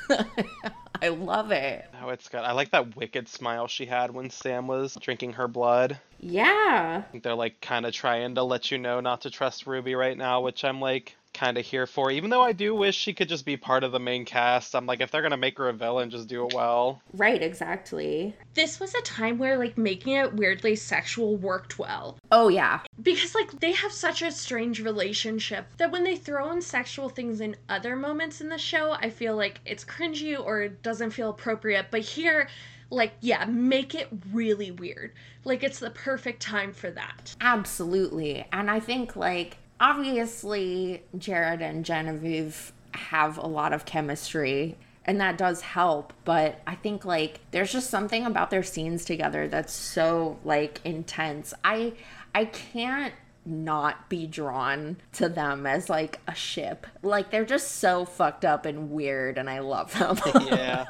[1.01, 1.85] I love it.
[2.01, 2.41] Oh, it's good.
[2.41, 5.99] I like that wicked smile she had when Sam was drinking her blood.
[6.19, 7.03] Yeah.
[7.21, 10.41] They're like kind of trying to let you know not to trust Ruby right now,
[10.41, 12.11] which I'm like kind of here for.
[12.11, 14.75] Even though I do wish she could just be part of the main cast.
[14.75, 17.01] I'm like, if they're gonna make her a villain, just do it well.
[17.13, 18.35] Right, exactly.
[18.55, 22.17] This was a time where like making it weirdly sexual worked well.
[22.29, 22.81] Oh, yeah.
[23.01, 27.39] Because like they have such a strange relationship that when they throw in sexual things
[27.39, 31.29] in other moments in the show, I feel like it's cringy or it doesn't feel
[31.29, 31.87] appropriate.
[31.89, 32.49] But here,
[32.89, 35.13] like, yeah, make it really weird.
[35.45, 37.35] Like it's the perfect time for that.
[37.39, 38.45] Absolutely.
[38.51, 44.77] And I think, like, obviously, Jared and Genevieve have a lot of chemistry.
[45.05, 49.47] And that does help, but I think like there's just something about their scenes together
[49.47, 51.51] that's so like intense.
[51.63, 51.93] I
[52.35, 53.13] I can't
[53.45, 56.85] not be drawn to them as like a ship.
[57.01, 60.19] Like they're just so fucked up and weird and I love them.
[60.45, 60.85] yeah.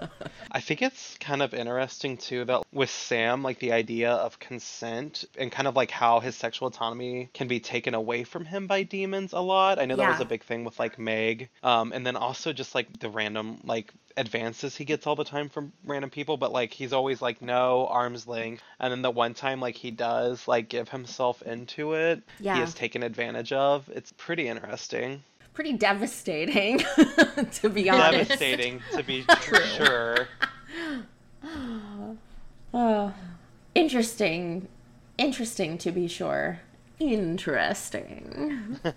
[0.52, 5.26] I think it's kind of interesting too that with Sam, like the idea of consent
[5.38, 8.84] and kind of like how his sexual autonomy can be taken away from him by
[8.84, 9.80] demons a lot.
[9.80, 11.50] I know that was a big thing with like Meg.
[11.64, 15.50] Um, and then also just like the random like advances he gets all the time
[15.50, 18.62] from random people, but like he's always like no arm's length.
[18.80, 22.56] And then the one time like he does like give himself into it, Yeah.
[22.56, 23.90] he is taken advantage of.
[23.94, 25.24] It's pretty interesting.
[25.54, 26.80] Pretty devastating
[27.54, 28.30] to be honest.
[28.30, 29.26] Devastating to be
[29.78, 30.28] sure.
[32.72, 33.12] Oh,
[33.74, 34.68] interesting.
[35.18, 36.60] Interesting to be sure.
[37.00, 38.80] Interesting.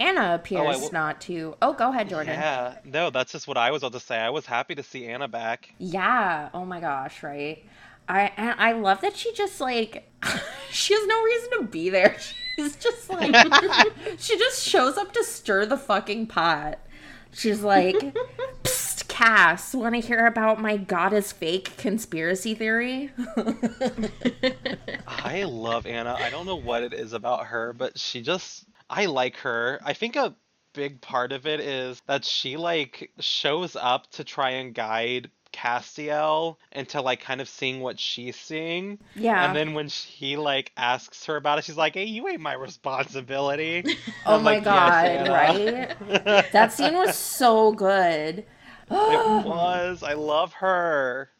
[0.00, 1.56] Anna oh, appears will- not to.
[1.60, 2.34] Oh, go ahead, Jordan.
[2.34, 4.16] Yeah, no, that's just what I was about to say.
[4.16, 5.74] I was happy to see Anna back.
[5.78, 6.50] Yeah.
[6.54, 7.64] Oh my gosh, right?
[8.08, 10.10] I and I love that she just like
[10.70, 12.16] she has no reason to be there.
[12.56, 13.32] She's just like
[14.18, 16.80] she just shows up to stir the fucking pot.
[17.30, 17.94] She's like,
[18.64, 23.12] Psst, Cass, want to hear about my God is fake conspiracy theory?
[25.06, 26.16] I love Anna.
[26.18, 29.78] I don't know what it is about her, but she just I like her.
[29.84, 30.34] I think a
[30.72, 36.56] big part of it is that she like shows up to try and guide Castiel
[36.72, 38.98] into like kind of seeing what she's seeing.
[39.14, 39.46] Yeah.
[39.46, 42.54] And then when she like asks her about it, she's like, "Hey, you ain't my
[42.54, 43.84] responsibility."
[44.26, 46.52] Oh my like, god, "Yes, right?
[46.52, 48.40] That scene was so good.
[48.40, 48.46] It
[48.90, 50.02] was.
[50.02, 51.30] I love her.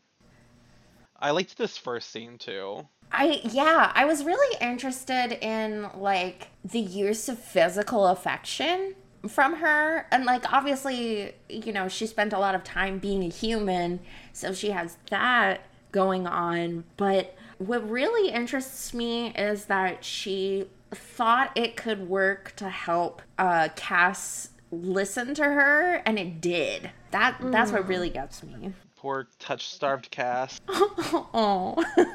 [1.21, 2.87] I liked this first scene too.
[3.11, 8.95] I yeah, I was really interested in like the use of physical affection
[9.27, 13.29] from her and like obviously, you know, she spent a lot of time being a
[13.29, 14.01] human,
[14.33, 21.51] so she has that going on, but what really interests me is that she thought
[21.57, 26.91] it could work to help uh Cass listen to her and it did.
[27.11, 28.73] That that's what really gets me.
[28.97, 30.61] Poor touch-starved Cass.
[31.35, 31.83] Oh.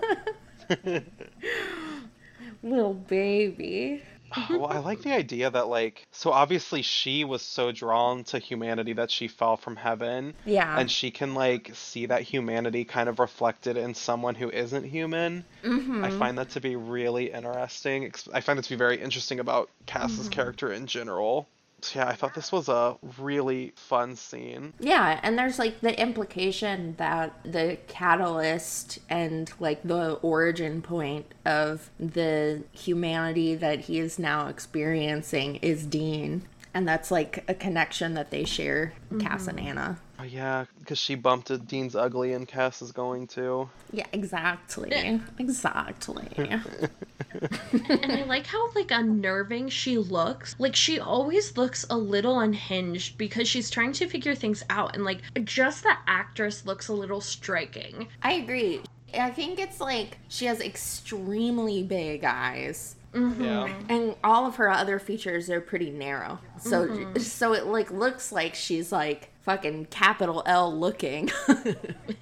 [2.64, 4.04] Little baby.
[4.50, 8.94] Well, I like the idea that like so obviously she was so drawn to humanity
[8.94, 10.34] that she fell from heaven.
[10.46, 10.78] Yeah.
[10.78, 15.46] And she can like see that humanity kind of reflected in someone who isn't human.
[15.64, 16.04] Mm-hmm.
[16.04, 18.12] I find that to be really interesting.
[18.34, 20.30] I find it to be very interesting about Cass's Mm-hmm.
[20.30, 21.48] character in general.
[21.84, 24.74] So yeah, I thought this was a really fun scene.
[24.80, 31.90] Yeah, and there's like the implication that the catalyst and like the origin point of
[32.00, 36.44] the humanity that he is now experiencing is Dean.
[36.74, 39.68] And that's like a connection that they share, Cass and mm-hmm.
[39.68, 40.00] Anna.
[40.20, 43.70] Oh yeah, because she bumped into Dean's ugly and Cass is going to.
[43.92, 44.90] Yeah, exactly.
[45.40, 46.28] Exactly.
[47.90, 50.56] And I like how like unnerving she looks.
[50.60, 55.04] Like she always looks a little unhinged because she's trying to figure things out and
[55.04, 58.08] like just the actress looks a little striking.
[58.22, 58.82] I agree.
[59.14, 62.96] I think it's like she has extremely big eyes.
[63.14, 63.44] Mm-hmm.
[63.44, 63.74] Yeah.
[63.90, 66.40] and all of her other features are pretty narrow.
[66.58, 67.20] So mm-hmm.
[67.20, 71.30] so it like looks like she's like fucking capital l looking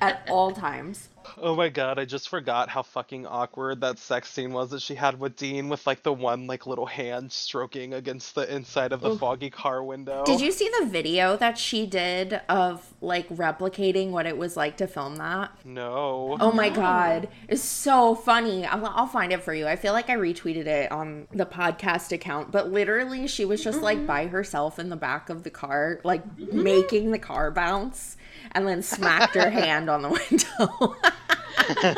[0.00, 1.09] at all times
[1.42, 4.94] Oh my god, I just forgot how fucking awkward that sex scene was that she
[4.94, 9.00] had with Dean with like the one like little hand stroking against the inside of
[9.00, 10.24] the foggy car window.
[10.24, 14.76] did you see the video that she did of like replicating what it was like
[14.76, 15.50] to film that?
[15.64, 16.36] No.
[16.40, 18.66] oh my god it's so funny.
[18.66, 19.66] I'll, I'll find it for you.
[19.66, 23.80] I feel like i retweeted it on the podcast account but literally she was just
[23.80, 26.62] like by herself in the back of the car like mm-hmm.
[26.62, 28.16] making the car bounce
[28.52, 30.96] and then smacked her hand on the window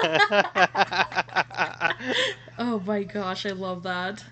[2.59, 4.23] Oh my gosh, I love that.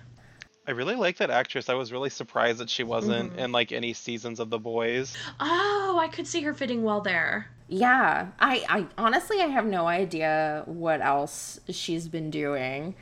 [0.67, 1.69] I really like that actress.
[1.69, 3.39] I was really surprised that she wasn't Mm-hmm.
[3.39, 5.15] in like any seasons of The Boys.
[5.39, 7.47] Oh, I could see her fitting well there.
[7.67, 12.95] Yeah, I, I honestly I have no idea what else she's been doing.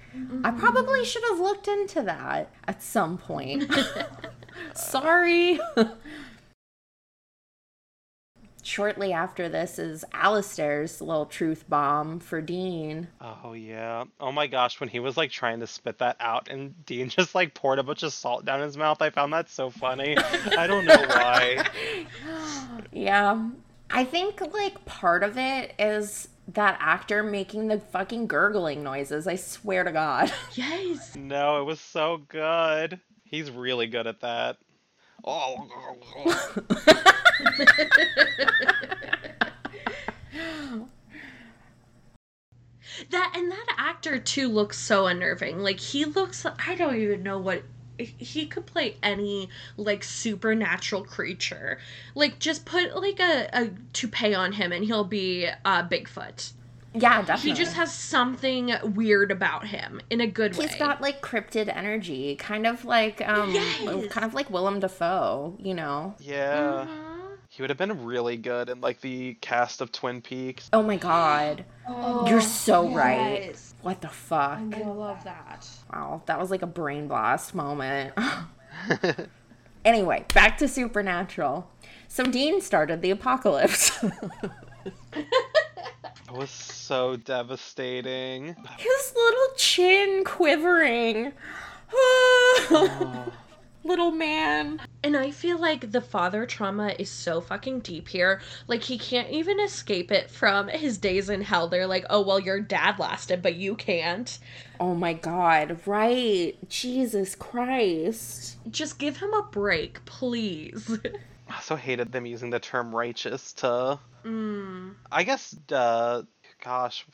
[0.44, 3.72] I probably should have looked into that at some point.
[4.76, 5.60] Sorry.
[8.62, 13.08] Shortly after this is Alistair's little truth bomb for Dean.
[13.22, 14.04] Oh yeah.
[14.20, 17.36] Oh my gosh, when he was like trying to spit that out and Dean just
[17.36, 20.18] like poured a bunch of salt down his mouth, I found that so funny.
[20.18, 21.66] I don't know why.
[22.92, 23.50] Yeah.
[23.92, 29.28] I think like part of it is that actor making the fucking gurgling noises.
[29.28, 30.32] I swear to God.
[30.54, 31.16] Yes.
[31.16, 33.00] No, it was so good.
[33.24, 34.58] He's really good at that.
[35.24, 35.68] Oh,
[43.12, 45.60] That and that actor too looks so unnerving.
[45.60, 47.64] Like he looks I don't even know what
[47.98, 51.80] he could play any like supernatural creature.
[52.16, 56.52] Like just put like a, a toupee on him and he'll be uh Bigfoot.
[56.94, 57.52] Yeah, definitely.
[57.52, 60.68] He just has something weird about him in a good way.
[60.68, 64.08] He's got like cryptid energy, kind of like um Yes.
[64.12, 66.16] kind of like Willem Dafoe, you know.
[66.20, 66.86] yeah.
[66.88, 67.16] Mhm.
[67.52, 70.70] He would have been really good in like the cast of Twin Peaks.
[70.72, 71.66] Oh my god.
[72.28, 73.56] You're so right.
[73.82, 74.60] What the fuck?
[74.60, 75.68] I love that.
[75.92, 78.14] Wow, that was like a brain blast moment.
[79.86, 81.70] anyway, back to Supernatural.
[82.08, 84.04] So Dean started the apocalypse.
[86.28, 88.56] It was so devastating.
[88.78, 91.34] His little chin quivering.
[91.92, 93.32] Oh.
[93.84, 94.82] Little man.
[95.04, 98.42] And I feel like the father trauma is so fucking deep here.
[98.68, 101.70] Like he can't even escape it from his days in hell.
[101.70, 104.38] They're like, "Oh, well your dad lasted, but you can't."
[104.82, 106.58] Oh my god, right.
[106.68, 108.58] Jesus Christ.
[108.70, 111.00] Just give him a break, please.
[111.50, 113.98] I also hated them using the term righteous to.
[114.24, 114.96] Mm.
[115.12, 116.24] I guess, uh,
[116.64, 117.06] gosh,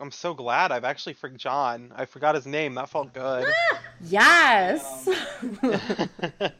[0.00, 1.92] I'm so glad I've actually for John.
[1.94, 2.74] I forgot his name.
[2.74, 3.52] That felt good.
[4.06, 5.08] Yes.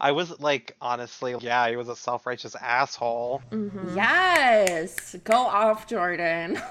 [0.00, 3.42] I was like, honestly, yeah, he was a self-righteous asshole.
[3.50, 3.96] Mm-hmm.
[3.96, 5.16] yes.
[5.24, 6.60] Go off, Jordan.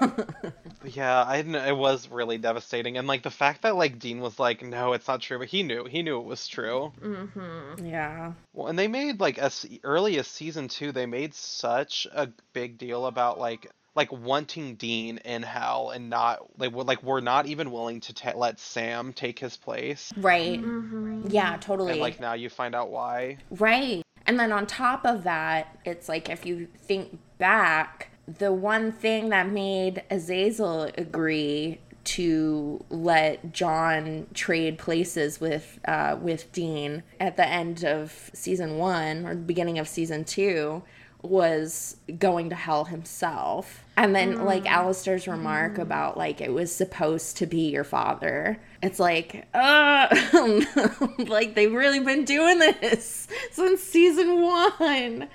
[0.86, 4.38] Yeah, I didn't, it was really devastating, and like the fact that like Dean was
[4.38, 6.92] like, no, it's not true, but he knew, he knew it was true.
[7.00, 7.86] Mm-hmm.
[7.86, 8.32] yeah.
[8.52, 12.78] Well, and they made like as early as season two, they made such a big
[12.78, 17.46] deal about like like wanting Dean in hell and not like we're like we're not
[17.46, 20.12] even willing to ta- let Sam take his place.
[20.16, 20.60] Right.
[20.62, 21.28] Mm-hmm.
[21.30, 21.92] Yeah, totally.
[21.92, 23.38] And like now you find out why.
[23.50, 24.02] Right.
[24.26, 29.30] And then on top of that, it's like if you think back, the one thing
[29.30, 37.46] that made Azazel agree to let John trade places with uh, with Dean at the
[37.46, 40.82] end of season one or the beginning of season two
[41.28, 43.82] was going to hell himself.
[43.98, 48.60] And then like Alistair's remark about like it was supposed to be your father.
[48.82, 50.06] It's like, uh
[51.18, 55.28] like they've really been doing this since season one.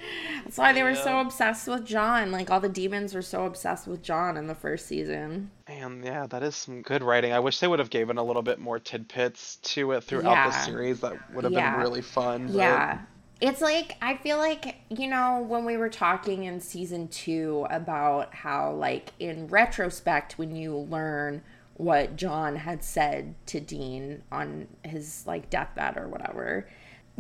[0.44, 2.32] That's why they were so obsessed with John.
[2.32, 5.50] Like all the demons were so obsessed with John in the first season.
[5.66, 7.34] And yeah, that is some good writing.
[7.34, 10.52] I wish they would have given a little bit more tidbits to it throughout the
[10.66, 11.00] series.
[11.00, 11.72] That would have Yeah.
[11.72, 12.48] been really fun.
[12.48, 13.00] but- Yeah.
[13.42, 18.34] It's like I feel like, you know, when we were talking in season 2 about
[18.36, 21.42] how like in retrospect when you learn
[21.74, 26.70] what John had said to Dean on his like deathbed or whatever,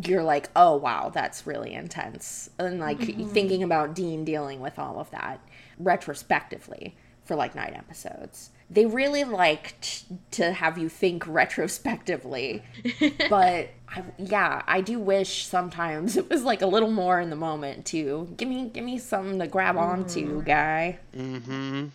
[0.05, 3.27] you're like, "Oh wow, that's really intense." And like mm-hmm.
[3.29, 5.41] thinking about Dean dealing with all of that
[5.79, 8.51] retrospectively for like 9 episodes.
[8.71, 12.63] They really liked to have you think retrospectively
[13.29, 17.35] but I, yeah, I do wish sometimes it was like a little more in the
[17.35, 18.33] moment too.
[18.37, 20.99] Give me, give me something to grab onto, guy.
[21.15, 21.87] Mm-hmm.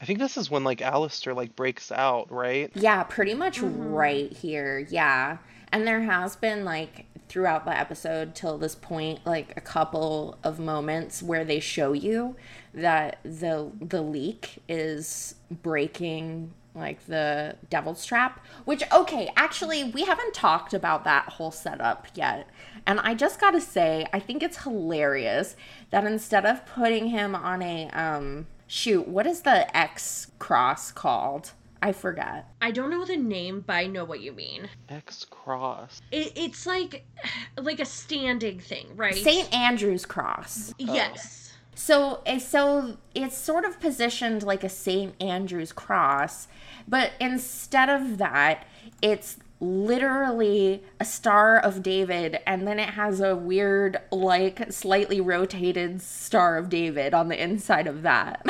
[0.00, 2.70] I think this is when like Alistair like breaks out, right?
[2.74, 4.86] Yeah, pretty much right here.
[4.88, 5.38] Yeah,
[5.72, 10.58] and there has been like throughout the episode till this point, like a couple of
[10.58, 12.36] moments where they show you
[12.80, 20.32] that the the leak is breaking like the devil's trap which okay actually we haven't
[20.34, 22.48] talked about that whole setup yet
[22.86, 25.56] and i just gotta say i think it's hilarious
[25.90, 31.52] that instead of putting him on a um shoot what is the x cross called
[31.82, 34.68] i forget I don't know the name, but I know what you mean.
[34.88, 36.02] X cross.
[36.10, 37.06] It, it's like
[37.56, 39.14] like a standing thing, right?
[39.14, 41.47] st andrew's cross Yes.
[41.78, 45.14] So, eh, so it's sort of positioned like a St.
[45.22, 46.48] Andrew's cross,
[46.88, 48.66] but instead of that,
[49.00, 56.02] it's literally a Star of David, and then it has a weird, like, slightly rotated
[56.02, 58.44] Star of David on the inside of that.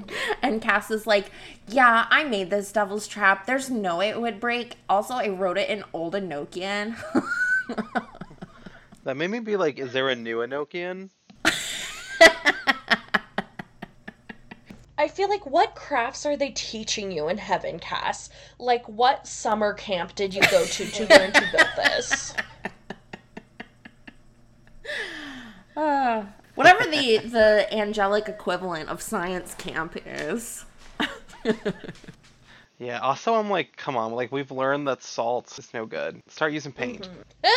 [0.40, 1.32] and Cass is like,
[1.66, 3.46] Yeah, I made this devil's trap.
[3.46, 4.76] There's no way it would break.
[4.88, 6.96] Also, I wrote it in Old Enochian.
[9.04, 11.08] That made me be like, is there a new Enochian?
[15.00, 18.28] I feel like what crafts are they teaching you in heaven, Cass?
[18.58, 22.34] Like what summer camp did you go to to learn to build this?
[25.74, 30.66] Uh, whatever the the angelic equivalent of science camp is.
[32.80, 36.22] Yeah, also I'm like, come on, like we've learned that salt is no good.
[36.28, 37.08] Start using paint.
[37.08, 37.48] Mm-hmm.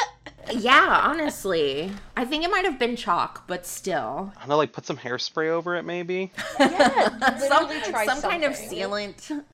[0.51, 1.89] Yeah, honestly.
[2.17, 4.33] I think it might have been chalk, but still.
[4.35, 6.31] I don't know, like put some hairspray over it maybe.
[6.59, 9.45] Yeah, Some, try some kind of sealant.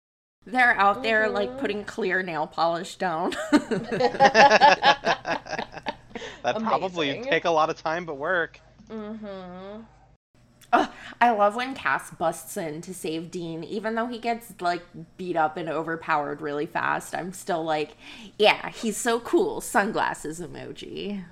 [0.48, 1.60] They're out there like mm-hmm.
[1.60, 3.34] putting clear nail polish down.
[6.44, 7.32] That probably Amazing.
[7.32, 8.60] take a lot of time but work.
[8.90, 9.82] Mm-hmm.
[10.72, 10.90] Ugh,
[11.20, 14.84] I love when Cass busts in to save Dean, even though he gets like
[15.18, 17.16] beat up and overpowered really fast.
[17.16, 17.96] I'm still like,
[18.38, 19.62] yeah, he's so cool.
[19.62, 21.24] Sunglasses emoji.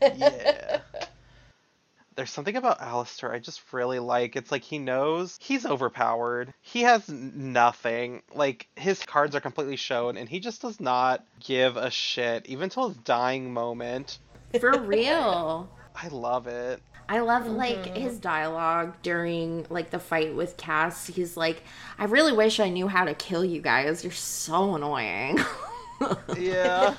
[0.00, 0.80] Yeah.
[2.16, 4.34] There's something about Alistair I just really like.
[4.34, 6.52] It's like he knows he's overpowered.
[6.60, 8.22] He has nothing.
[8.34, 12.70] Like his cards are completely shown and he just does not give a shit even
[12.70, 14.18] till his dying moment.
[14.58, 15.70] For real.
[16.00, 16.80] I love it.
[17.08, 17.94] I love like mm-hmm.
[17.94, 21.06] his dialogue during like the fight with Cass.
[21.06, 21.62] He's like,
[21.98, 24.04] I really wish I knew how to kill you guys.
[24.04, 25.38] You're so annoying.
[26.38, 26.94] Yeah.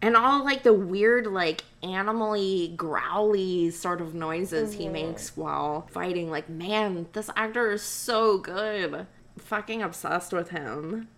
[0.00, 4.92] and all like the weird like animally growly sort of noises he mm-hmm.
[4.92, 11.08] makes while fighting like man this actor is so good fucking obsessed with him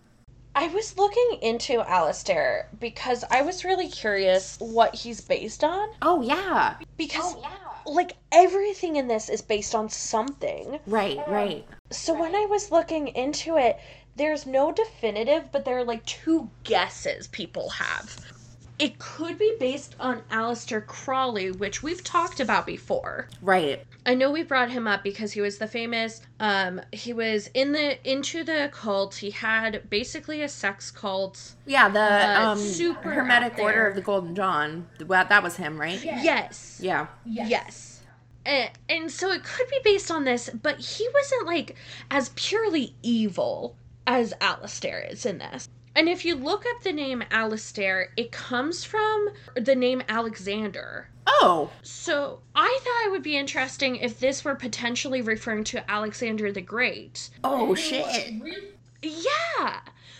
[0.57, 5.89] I was looking into Alistair because I was really curious what he's based on.
[6.01, 10.79] oh yeah Because oh, like everything in this is based on something.
[10.87, 13.77] right right So when I was looking into it,
[14.15, 18.17] there's no definitive, but there are like two guesses people have.
[18.79, 23.27] It could be based on Aleister Crowley, which we've talked about before.
[23.43, 27.49] right I know we brought him up because he was the famous um he was
[27.53, 29.15] in the into the cult.
[29.15, 31.53] He had basically a sex cult.
[31.65, 35.79] yeah the Uh, um super hermetic order of the golden dawn well, that was him
[35.79, 36.79] right Yes.
[36.81, 38.01] yeah Yes.
[38.45, 41.75] And, and so it could be based on this, but he wasn't like
[42.09, 43.75] as purely evil
[44.07, 45.67] as Alistair is in this.
[45.97, 51.09] And if you look up the name Alistair, it comes from the name Alexander.
[51.27, 56.51] Oh So I thought it would be interesting if this were potentially referring to Alexander
[56.51, 57.29] the Great.
[57.43, 58.33] oh shit
[59.03, 59.79] Yeah.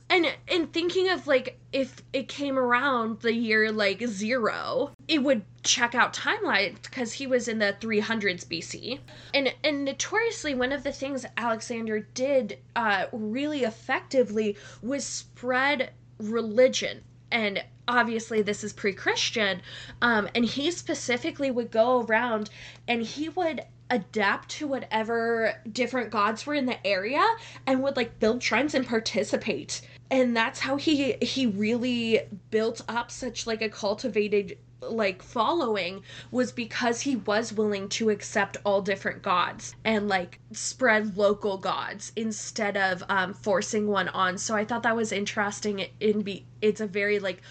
[0.10, 5.44] And and thinking of like if it came around the year like 0, it would
[5.64, 9.00] check out timeline because he was in the 300s BC.
[9.34, 17.04] And and notoriously one of the things Alexander did uh really effectively was spread religion
[17.32, 19.62] and obviously this is pre-christian
[20.02, 22.50] um, and he specifically would go around
[22.88, 27.24] and he would adapt to whatever different gods were in the area
[27.66, 29.82] and would like build shrines and participate.
[30.10, 36.52] And that's how he he really built up such like a cultivated like following was
[36.52, 42.78] because he was willing to accept all different gods and like spread local gods instead
[42.78, 44.38] of um forcing one on.
[44.38, 45.86] So i thought that was interesting.
[46.00, 47.42] In be it's a very like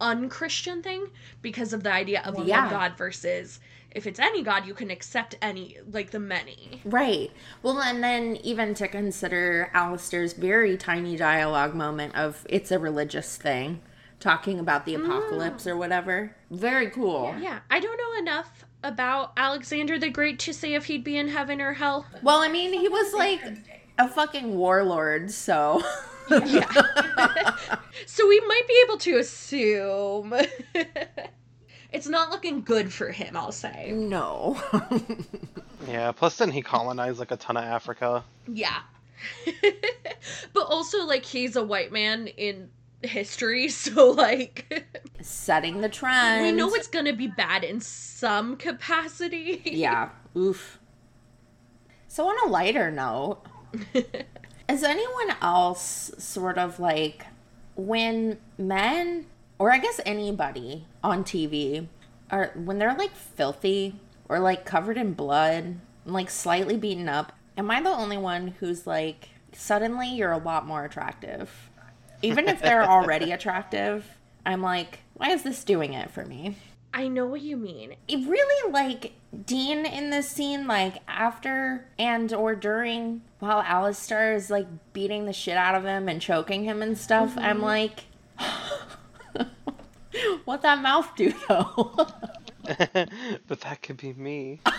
[0.00, 1.08] unchristian thing
[1.42, 2.68] because of the idea of one Yeah.
[2.70, 7.30] god versus if it's any god you can accept any like the many Right.
[7.62, 13.36] Well, and then even to consider Alistair's very tiny dialogue moment of it's a religious
[13.38, 13.80] thing,
[14.20, 15.04] talking about the mm.
[15.04, 16.36] apocalypse or whatever.
[16.50, 17.34] Very cool.
[17.40, 21.28] yeah i don't know enough about alexander the great to say if he'd be in
[21.28, 23.42] heaven or hell Well, I mean, he was like
[23.98, 25.82] a fucking warlord, so.
[28.06, 30.32] So we might be able to assume
[31.92, 33.92] it's not looking good for him, I'll say.
[33.92, 34.60] no.
[35.88, 38.24] Yeah, plus didn't he colonize like a ton of Africa?
[38.48, 38.80] Yeah.
[40.52, 42.70] but also like he's a white man in
[43.02, 44.84] history, so like
[45.20, 46.42] Setting the trend.
[46.42, 49.62] we know it's going to be bad in some capacity.
[49.64, 50.08] Yeah.
[50.36, 50.80] Oof.
[52.08, 53.44] So, on a lighter note,
[54.68, 57.26] is anyone else sort of like
[57.76, 59.26] when men,
[59.58, 61.86] or I guess anybody on TV,
[62.30, 63.94] are when they're like filthy
[64.28, 67.32] or like covered in blood and like slightly beaten up?
[67.56, 71.70] Am I the only one who's like, suddenly you're a lot more attractive?
[72.22, 74.04] Even if they're already attractive,
[74.44, 76.56] I'm like, why is this doing it for me?
[76.92, 77.94] I know what you mean.
[78.08, 79.12] It really like
[79.44, 85.32] Dean in this scene, like after and or during, while Alistair is like beating the
[85.32, 87.34] shit out of him and choking him and stuff.
[87.36, 87.64] I'm mm-hmm.
[87.64, 88.04] like,
[90.44, 92.06] what that mouth do though?
[93.46, 94.60] but that could be me.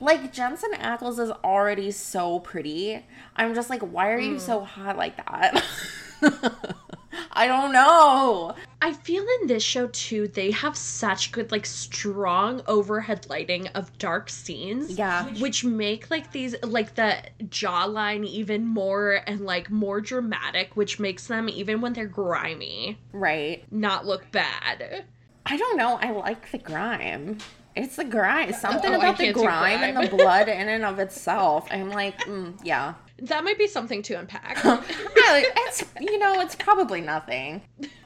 [0.00, 3.04] like Jensen Ackles is already so pretty.
[3.36, 4.40] I'm just like, why are you mm.
[4.40, 5.64] so hot like that?
[7.32, 8.54] I don't know.
[8.84, 13.96] I feel in this show too, they have such good, like, strong overhead lighting of
[13.98, 14.98] dark scenes.
[14.98, 15.24] Yeah.
[15.38, 21.28] Which make, like, these, like, the jawline even more and, like, more dramatic, which makes
[21.28, 23.62] them, even when they're grimy, Right.
[23.70, 25.04] not look bad.
[25.46, 25.98] I don't know.
[26.02, 27.38] I like the grime.
[27.76, 28.52] It's the grime.
[28.52, 31.68] Something Oh, about the can't grime and the blood in and of itself.
[31.70, 32.94] I'm like, mm, yeah.
[33.22, 34.62] That might be something to unpack.
[34.64, 37.62] Yeah, it's you know, it's probably nothing.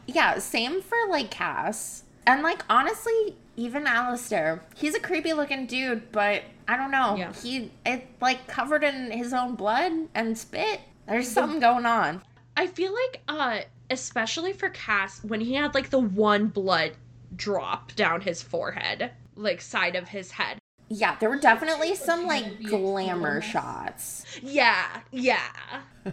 [0.07, 2.05] Yeah, same for like Cass.
[2.27, 7.17] And like honestly, even Alistair, he's a creepy looking dude, but I don't know.
[7.17, 7.33] Yeah.
[7.33, 10.81] He it like covered in his own blood and spit.
[11.09, 12.23] There's something going on.
[12.57, 13.61] I feel like, uh,
[13.91, 16.93] especially for Cass, when he had, like, the one blood
[17.37, 20.59] drop down his forehead, like, side of his head.
[20.89, 24.25] Yeah, there were definitely some like glamour shots.
[24.43, 25.41] Yeah, yeah.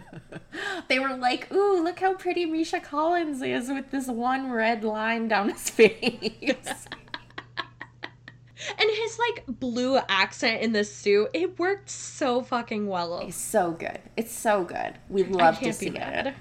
[0.88, 5.28] They were like, "Ooh, look how pretty Misha Collins is with this one red line
[5.28, 6.88] down his face."
[8.80, 13.19] And his like blue accent in the suit, it worked so fucking well.
[13.19, 13.99] it's so good.
[14.15, 14.93] It's so good.
[15.09, 15.99] We I love to can't see be it.
[15.99, 16.36] mad.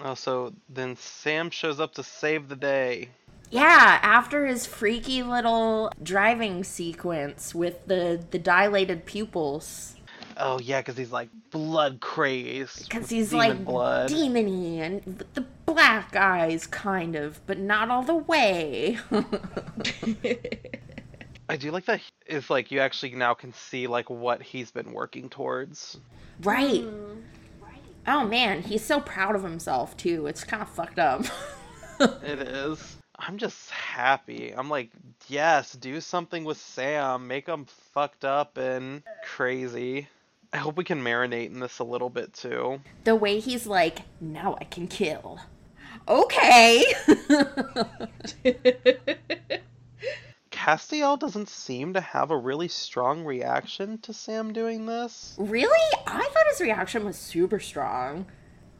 [0.00, 3.08] Oh, so then Sam shows up to save the day.
[3.52, 9.94] Yeah, after his freaky little driving sequence with the the dilated pupils,
[10.38, 12.88] Oh yeah, because he's like blood crazed.
[12.88, 14.10] because he's demon like blood.
[14.10, 18.98] demony and the black eyes, kind of, but not all the way.
[21.48, 24.70] I do like that he- is like you actually now can see like what he's
[24.70, 25.98] been working towards.
[26.42, 26.82] right.
[26.84, 27.22] Mm.
[28.06, 30.26] Oh man, he's so proud of himself too.
[30.26, 31.24] It's kind of fucked up.
[32.00, 32.96] It is.
[33.24, 34.52] I'm just happy.
[34.54, 34.90] I'm like,
[35.28, 37.28] yes, do something with Sam.
[37.28, 40.08] Make him fucked up and crazy.
[40.52, 42.80] I hope we can marinate in this a little bit too.
[43.04, 45.38] the way he's like, now I can kill.
[46.08, 46.84] Okay.
[50.50, 55.36] Castiel doesn't seem to have a really strong reaction to Sam doing this.
[55.38, 55.96] Really?
[56.06, 58.26] I thought his reaction was super strong.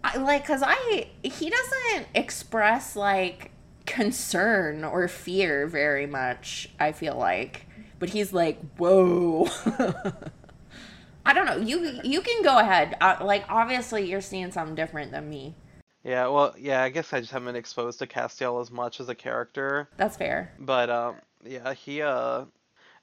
[0.02, 3.52] I like cuz I he doesn't express like
[3.86, 7.66] concern or fear very much, I feel like.
[7.98, 9.48] But he's like, "Whoa."
[11.24, 11.56] I don't know.
[11.56, 12.96] You you can go ahead.
[13.00, 15.54] Uh, like obviously you're seeing something different than me.
[16.04, 19.08] Yeah, well, yeah, I guess I just haven't been exposed to Castiel as much as
[19.08, 19.88] a character.
[19.96, 20.52] That's fair.
[20.58, 22.46] But um, yeah, he uh,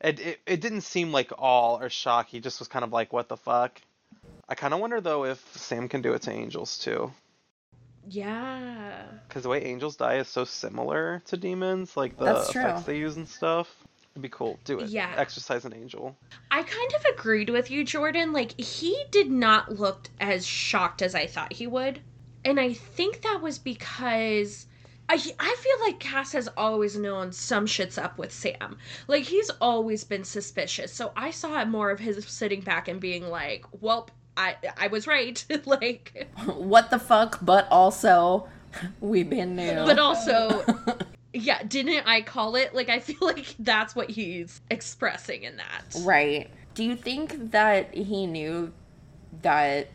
[0.02, 2.28] it, it it didn't seem like all or shock.
[2.28, 3.82] He just was kind of like, what the fuck.
[4.50, 7.12] I kind of wonder though if Sam can do it to angels too,
[8.10, 9.03] yeah.
[9.28, 12.93] because the way angels die is so similar to demons, like the That's effects true.
[12.93, 13.74] they use and stuff.
[14.14, 14.60] It'd be cool.
[14.66, 14.89] Do it.
[14.89, 15.14] Yeah.
[15.18, 16.16] Exercise an angel.
[16.51, 18.34] I kind of agreed with you, Jordan.
[18.34, 22.01] Like, he did not look as shocked as I thought he would.
[22.43, 24.66] And I think that was because
[25.07, 28.78] I, I feel like Cass has always known some shit's up with Sam.
[29.07, 30.93] Like, he's always been suspicious.
[30.93, 34.88] So I saw it more of his sitting back and being like, well, I, I
[34.88, 35.44] was right.
[35.66, 38.48] like, what the fuck, but also
[39.02, 39.74] we've been new.
[39.86, 40.64] but also,
[41.34, 42.74] yeah, didn't I call it?
[42.74, 46.02] Like, I feel like that's what he's expressing in that.
[46.02, 46.50] Right.
[46.74, 48.72] Do you think that he knew
[49.42, 49.90] that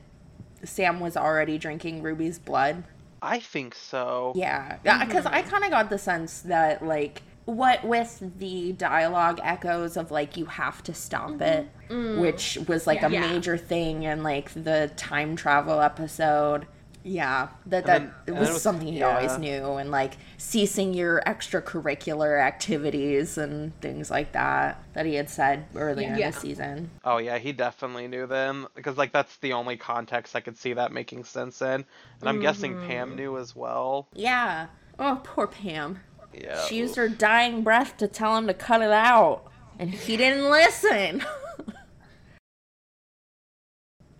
[0.64, 2.84] Sam was already drinking Ruby's blood?
[3.22, 4.32] I think so.
[4.36, 4.76] Yeah.
[4.82, 5.50] Because I mm-hmm.
[5.50, 10.46] kind of got the sense that, like, what with the dialogue echoes of, like, you
[10.46, 13.20] have to stop it, which was, like, a Yeah.
[13.20, 16.66] major thing in, like, the time travel episode.
[17.06, 21.20] Yeah, that that then- it was was- something he always knew, and like ceasing your
[21.26, 26.90] extracurricular activities and things like that that he had said earlier in the season.
[27.04, 30.72] Oh yeah, he definitely knew them because like that's the only context I could see
[30.72, 31.84] that making sense in,
[32.20, 32.86] and I'm guessing Mm-hmm.
[32.88, 34.08] Pam knew as well.
[34.14, 34.68] Yeah.
[34.98, 36.00] Oh, poor Pam.
[36.40, 36.64] Yeah.
[36.66, 39.44] She used her dying breath to tell him to cut it out,
[39.78, 41.24] and he didn't listen.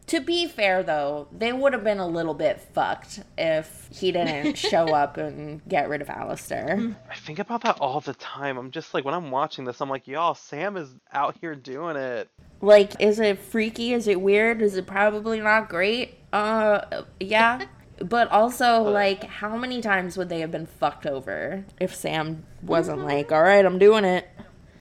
[0.07, 4.57] to be fair, though, they would have been a little bit fucked if he didn't
[4.59, 6.97] show up and get rid of Alistair.
[7.11, 8.59] I think about that all the time.
[8.59, 11.97] I'm just like when I'm watching this, I'm like, y'all, Sam is out here doing
[11.97, 12.29] it.
[12.61, 13.93] Like, is it freaky?
[13.93, 14.63] Is it weird?
[14.63, 16.19] Is it probably not great?
[16.33, 17.67] Uh, yeah.
[17.99, 23.05] But also, like, how many times would they have been fucked over if Sam wasn't
[23.05, 24.29] like, all right, I'm doing it?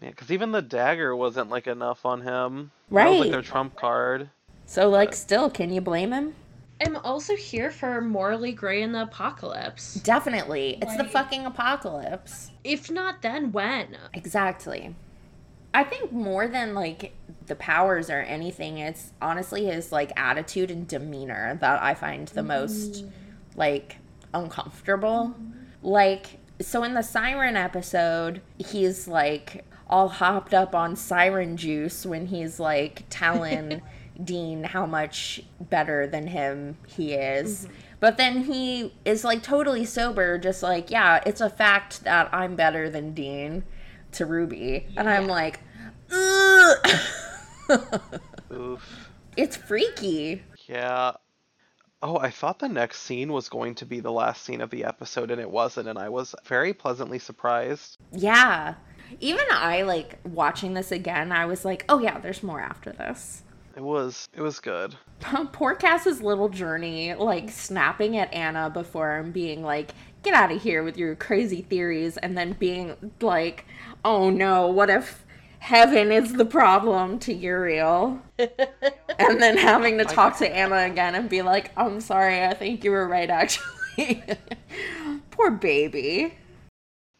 [0.01, 2.71] Yeah, because even the dagger wasn't like enough on him.
[2.91, 3.19] That was Right.
[3.21, 4.29] like their trump card.
[4.65, 6.35] So, like, still, can you blame him?
[6.85, 9.93] I'm also here for morally gray in the apocalypse.
[9.95, 10.79] Definitely.
[10.81, 12.51] It's the fucking apocalypse.
[12.63, 13.95] If not, then when?
[14.13, 14.95] Exactly.
[15.73, 17.13] I think more than like
[17.47, 22.43] the powers or anything, it's honestly his like attitude and demeanor that I find the
[22.43, 23.09] most mm-hmm.
[23.59, 23.97] like
[24.33, 25.35] uncomfortable.
[25.81, 32.27] Like, so in the Siren episode, he's like all hopped up on siren juice when
[32.27, 33.81] he's like telling
[34.23, 37.65] Dean how much better than him he is.
[37.65, 37.73] Mm-hmm.
[37.99, 42.55] But then he is like totally sober, just like, yeah, it's a fact that I'm
[42.55, 43.63] better than Dean
[44.13, 44.87] to Ruby.
[44.95, 45.59] And I'm like.
[48.51, 49.09] Oof.
[49.37, 50.43] it's freaky.
[50.67, 51.13] Yeah.
[52.01, 54.83] Oh, I thought the next scene was going to be the last scene of the
[54.83, 57.97] episode, and it wasn't, and I was very pleasantly surprised.
[58.11, 58.75] Yeah.
[59.21, 63.43] Even I, like, watching this again, I was like, oh yeah, there's more after this.
[63.75, 64.95] It was it was good.
[65.51, 69.91] Poor Cass's little journey, like snapping at Anna before and being like,
[70.21, 73.65] get out of here with your crazy theories, and then being like,
[74.05, 75.22] oh no, what if
[75.63, 78.19] heaven is the problem to Uriel?
[78.37, 82.83] and then having to talk to Anna again and be like, I'm sorry, I think
[82.83, 84.21] you were right, actually.
[85.31, 86.33] Poor baby.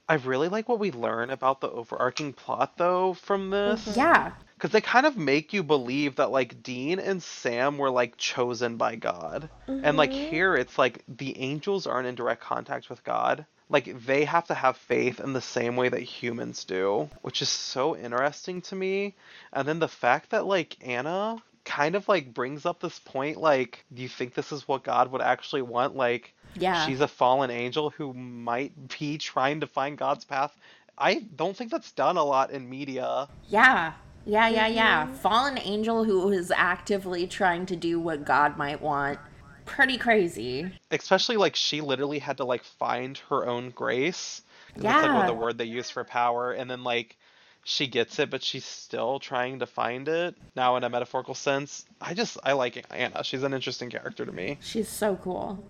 [0.09, 3.85] I really like what we learn about the overarching plot though from this.
[3.87, 3.99] Mm-hmm.
[3.99, 4.31] Yeah.
[4.55, 8.75] Because they kind of make you believe that like Dean and Sam were like chosen
[8.75, 9.49] by God.
[9.67, 10.29] And like mm-hmm.
[10.29, 13.45] here it's like the angels aren't in direct contact with God.
[13.69, 17.49] Like they have to have faith in the same way that humans do, which is
[17.49, 19.15] so interesting to me.
[19.51, 23.85] And then the fact that like Anna kind of like brings up this point like
[23.93, 26.85] do you think this is what God would actually want like Yeah.
[26.85, 30.53] she's a fallen angel who might be trying to find God's path.
[30.97, 33.27] I don't think that's done a lot in media.
[33.47, 33.93] Yeah.
[34.25, 35.05] Yeah, yeah, yeah.
[35.05, 35.15] Mm-hmm.
[35.15, 39.19] Fallen angel who is actively trying to do what God might want.
[39.65, 40.71] Pretty crazy.
[40.91, 44.41] especially like she literally had to like find her own grace
[44.73, 47.15] 'cause that's like what the word they use for power and then like
[47.63, 51.85] she gets it but she's still trying to find it now in a metaphorical sense
[52.01, 55.63] i just i like anna she's an interesting character to me She's so cool.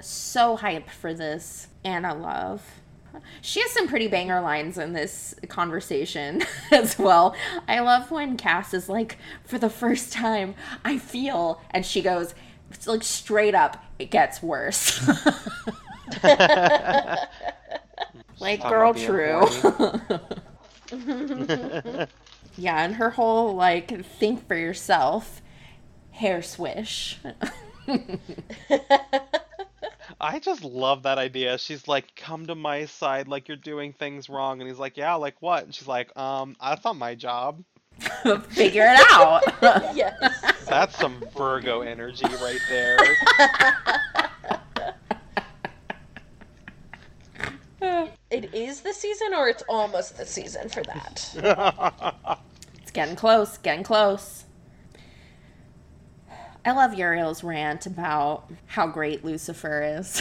[0.00, 2.62] So hyped for this Anna love.
[3.42, 7.34] She has some pretty banger lines in this conversation as well.
[7.66, 10.54] I love when Cass is like, for the first time,
[10.84, 12.32] I feel, and she goes,
[12.70, 15.06] it's like straight up, it gets worse.
[18.38, 19.46] like, girl, true.
[22.56, 25.42] yeah, and her whole like, think for yourself
[26.18, 27.18] hair swish.
[30.20, 34.28] i just love that idea she's like come to my side like you're doing things
[34.28, 37.62] wrong and he's like yeah like what and she's like um that's not my job
[38.48, 39.42] Figure it out.
[39.94, 40.64] Yes.
[40.68, 42.96] that's some virgo energy right there
[48.30, 52.38] It is the season, or it's almost the season for that.
[52.82, 54.44] It's getting close, getting close.
[56.64, 60.20] I love Uriel's rant about how great Lucifer is.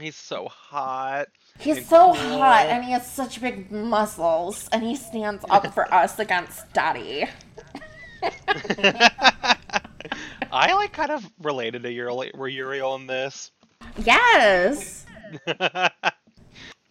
[0.00, 1.28] he's so hot
[1.58, 2.38] He's so cool.
[2.38, 7.28] hot and he has such big muscles and he stands up for us against Daddy.
[10.50, 13.50] I like kind of related to Uriel, Uriel in this.
[13.98, 15.04] Yes.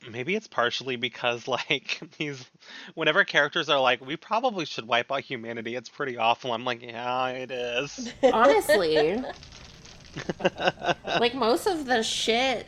[0.09, 2.45] Maybe it's partially because like he's
[2.93, 6.53] whenever characters are like, we probably should wipe out humanity, it's pretty awful.
[6.53, 8.13] I'm like, yeah, it is.
[8.23, 9.21] Honestly,
[11.19, 12.67] like most of the shit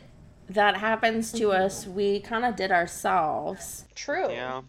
[0.50, 1.62] that happens to mm-hmm.
[1.62, 3.84] us, we kind of did ourselves.
[3.94, 4.30] True.
[4.30, 4.62] yeah,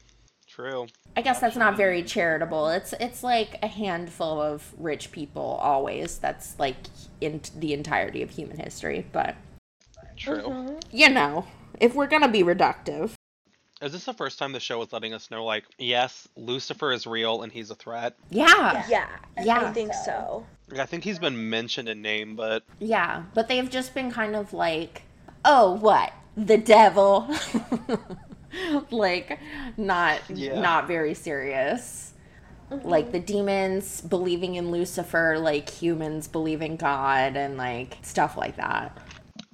[0.47, 0.87] true.
[1.17, 2.69] I guess that's not very charitable.
[2.69, 6.17] It's it's like a handful of rich people always.
[6.19, 6.77] That's like
[7.19, 9.05] in the entirety of human history.
[9.11, 9.35] But
[10.15, 10.43] True.
[10.43, 10.75] Mm-hmm.
[10.91, 11.47] you know,
[11.79, 13.13] if we're gonna be reductive,
[13.81, 17.07] Is this the first time the show is letting us know like, yes, Lucifer is
[17.07, 18.15] real and he's a threat?
[18.29, 19.09] yeah, Yeah.
[19.43, 19.69] Yeah.
[19.69, 20.45] I think so.
[20.77, 23.23] I think he's been mentioned in name, but yeah.
[23.33, 25.01] But they've just been kind of like,
[25.45, 27.27] oh, what the devil,
[28.91, 29.39] like
[29.77, 30.59] not Yeah.
[30.59, 32.13] not very serious.
[32.71, 32.87] Mm-hmm.
[32.87, 38.97] Like the demons believing in Lucifer, like humans believing God, and like stuff like that.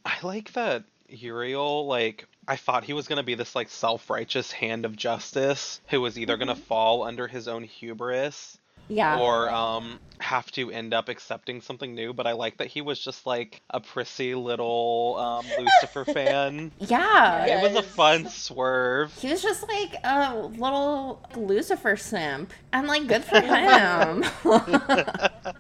[0.06, 4.86] I like that Uriel, like, I thought he was gonna be this like self-righteous hand
[4.86, 6.62] of justice who was either gonna mm-hmm.
[6.62, 8.58] fall under his own hubris
[8.90, 9.20] Yeah.
[9.20, 12.14] or um have to end up accepting something new.
[12.14, 16.72] But I like that he was just like a prissy little um, Lucifer fan.
[16.80, 17.46] Yeah.
[17.46, 17.60] Yeah.
[17.60, 19.14] It was a fun swerve.
[19.16, 22.52] He was just like a little Lucifer simp.
[22.74, 24.24] And like good for him.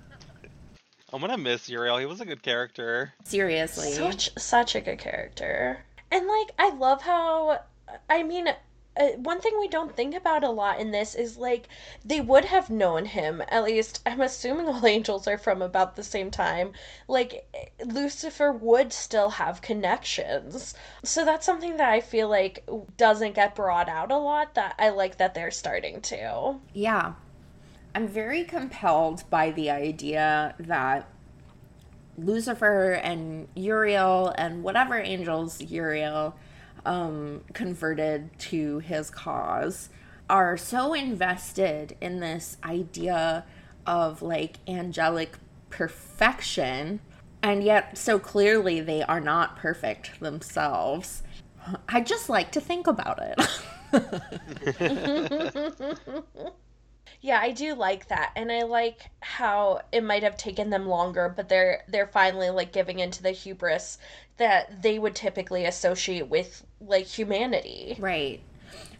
[1.14, 1.98] I'm gonna miss Uriel.
[1.98, 3.14] He was a good character.
[3.24, 3.94] Seriously.
[3.94, 5.84] Such such a good character.
[6.12, 7.62] And like I love how
[8.10, 8.48] I mean
[9.00, 11.68] uh, one thing we don't think about a lot in this is like
[12.04, 16.04] they would have known him at least i'm assuming all angels are from about the
[16.04, 16.72] same time
[17.08, 17.46] like
[17.86, 20.74] lucifer would still have connections
[21.04, 22.68] so that's something that i feel like
[22.98, 27.14] doesn't get brought out a lot that i like that they're starting to Yeah.
[27.96, 31.10] I'm very compelled by the idea that
[32.16, 36.36] Lucifer and Uriel and whatever angels Uriel
[36.88, 39.90] um, converted to his cause
[40.30, 43.46] are so invested in this idea
[43.86, 45.38] of like angelic
[45.70, 47.00] perfection,
[47.44, 51.24] and yet so clearly they are not perfect themselves.
[51.90, 53.38] I just like to think about it.
[57.22, 58.32] Yeah, I do like that.
[58.36, 62.72] And I like how it might have taken them longer, but they're they're finally like
[62.72, 63.98] giving into the hubris
[64.38, 67.96] that they would typically associate with like humanity.
[68.00, 68.42] Right.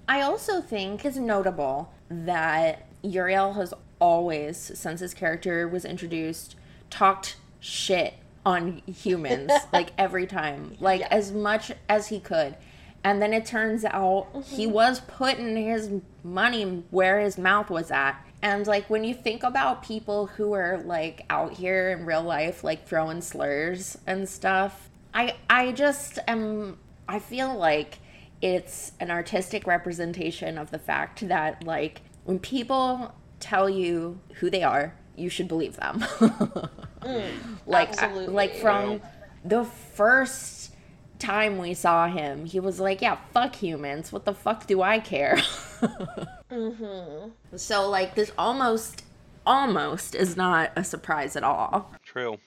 [0.08, 6.56] I also think it's notable that Uriel has always, since his character was introduced,
[6.90, 8.14] talked shit
[8.46, 11.08] on humans, like every time, like Yeah.
[11.12, 12.56] as much as he could.
[13.04, 14.74] And then it turns out he mm-hmm.
[14.74, 15.92] was putting his
[16.24, 18.16] money where his mouth was at.
[18.42, 22.64] And like when you think about people who are like out here in real life,
[22.64, 24.87] like throwing slurs and stuff,
[25.18, 26.78] I I just am
[27.10, 27.98] I feel like
[28.42, 34.62] it's an artistic representation of the fact that like when people tell you who they
[34.62, 36.06] are, you should believe them.
[37.66, 38.34] like I- absolutely.
[38.34, 39.02] like from
[39.44, 40.76] the first
[41.18, 44.12] time we saw him, he was like, "Yeah, fuck humans.
[44.12, 45.38] What the fuck do I care?"
[46.50, 47.58] Mm-hmm.
[47.58, 49.04] So like this almost
[49.46, 51.92] almost is not a surprise at all.
[52.04, 52.38] True.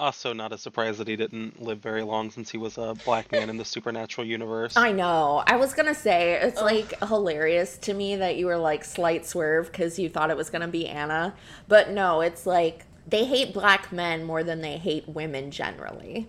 [0.00, 3.30] Also, not a surprise that he didn't live very long since he was a black
[3.32, 4.74] man in the supernatural universe.
[4.74, 5.44] I know.
[5.46, 9.66] I was gonna say it's like hilarious to me that you were like slight swerve
[9.66, 11.34] because you thought it was gonna be Anna,
[11.68, 16.28] but no, it's like they hate black men more than they hate women generally.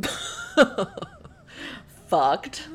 [2.06, 2.68] Fucked.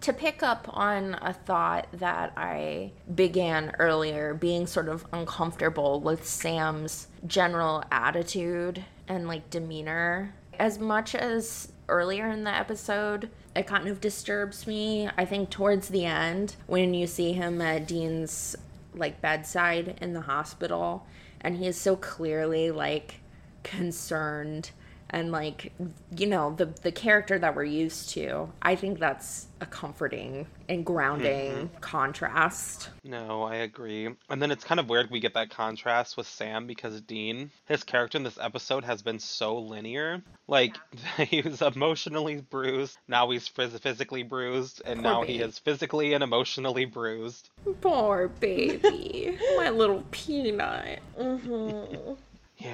[0.00, 6.26] To pick up on a thought that I began earlier, being sort of uncomfortable with
[6.26, 13.88] Sam's general attitude and like demeanor, as much as earlier in the episode, it kind
[13.88, 15.08] of disturbs me.
[15.16, 18.54] I think towards the end, when you see him at Dean's
[18.94, 21.06] like bedside in the hospital,
[21.40, 23.16] and he is so clearly like
[23.62, 24.70] concerned
[25.10, 25.72] and like
[26.16, 30.84] you know the the character that we're used to i think that's a comforting and
[30.84, 34.08] grounding contrast No, I agree.
[34.28, 37.82] And then it's kind of weird we get that contrast with Sam because Dean, his
[37.82, 40.22] character in this episode has been so linear.
[40.46, 40.76] Like,
[41.16, 46.12] he was emotionally bruised, now he's phys- physically bruised, and Poor now he is physically
[46.12, 47.48] and emotionally bruised.
[47.80, 52.12] poor baby my little peanut Mm-hmm.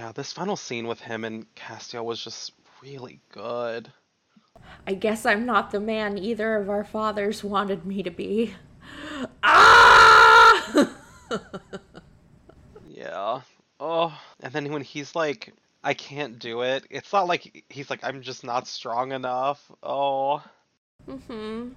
[0.04, 2.52] Yeah, this final scene with him and Castiel was just
[2.82, 3.90] really good.
[4.86, 8.54] i guess i'm not the man either of our fathers wanted me to be
[9.42, 10.90] ah
[12.86, 13.40] Yeah.
[13.80, 18.00] Oh, and then when he's like, I can't do it, it's not like he's like,
[18.02, 19.72] I'm just not strong enough.
[19.82, 20.44] Oh.
[21.08, 21.68] Mm hmm.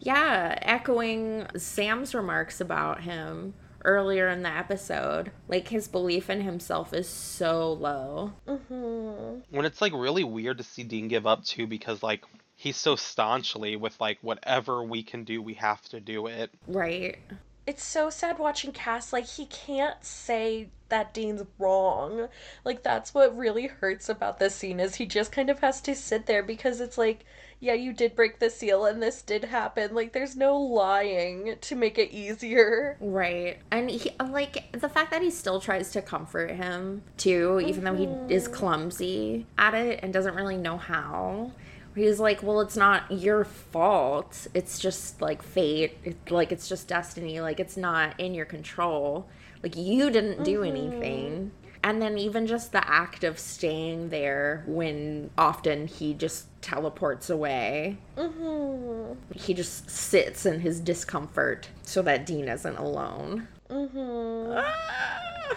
[0.00, 3.54] Yeah, echoing Sam's remarks about him
[3.86, 5.30] earlier in the episode.
[5.48, 8.32] Like his belief in himself is so low.
[8.46, 9.40] Mm-hmm.
[9.56, 12.24] When it's like really weird to see Dean give up too because like
[12.56, 16.50] he's so staunchly with like whatever we can do, we have to do it.
[16.66, 17.18] Right.
[17.66, 19.12] It's so sad watching Cass.
[19.12, 22.28] Like, he can't say that Dean's wrong.
[22.64, 25.96] Like, that's what really hurts about this scene is he just kind of has to
[25.96, 27.24] sit there because it's like,
[27.58, 29.94] yeah, you did break the seal and this did happen.
[29.94, 32.96] Like, there's no lying to make it easier.
[33.00, 33.58] Right.
[33.70, 37.94] And he like the fact that he still tries to comfort him too, even though
[37.94, 38.54] he is mm-hmm.
[38.54, 41.52] clumsy at it and doesn't really know how.
[41.94, 44.48] He's like, "Well, it's not your fault.
[44.52, 45.96] It's just like fate.
[46.04, 47.40] It, like it's just destiny.
[47.40, 49.26] Like it's not in your control.
[49.62, 50.76] Like you didn't do mm-hmm.
[50.76, 51.52] anything."
[51.86, 57.98] And then even just the act of staying there when often he just teleports away.
[58.16, 59.12] Mm-hmm.
[59.32, 63.46] He just sits in his discomfort so that Dean isn't alone.
[63.70, 64.58] Mm-hmm.
[64.58, 65.56] Ah!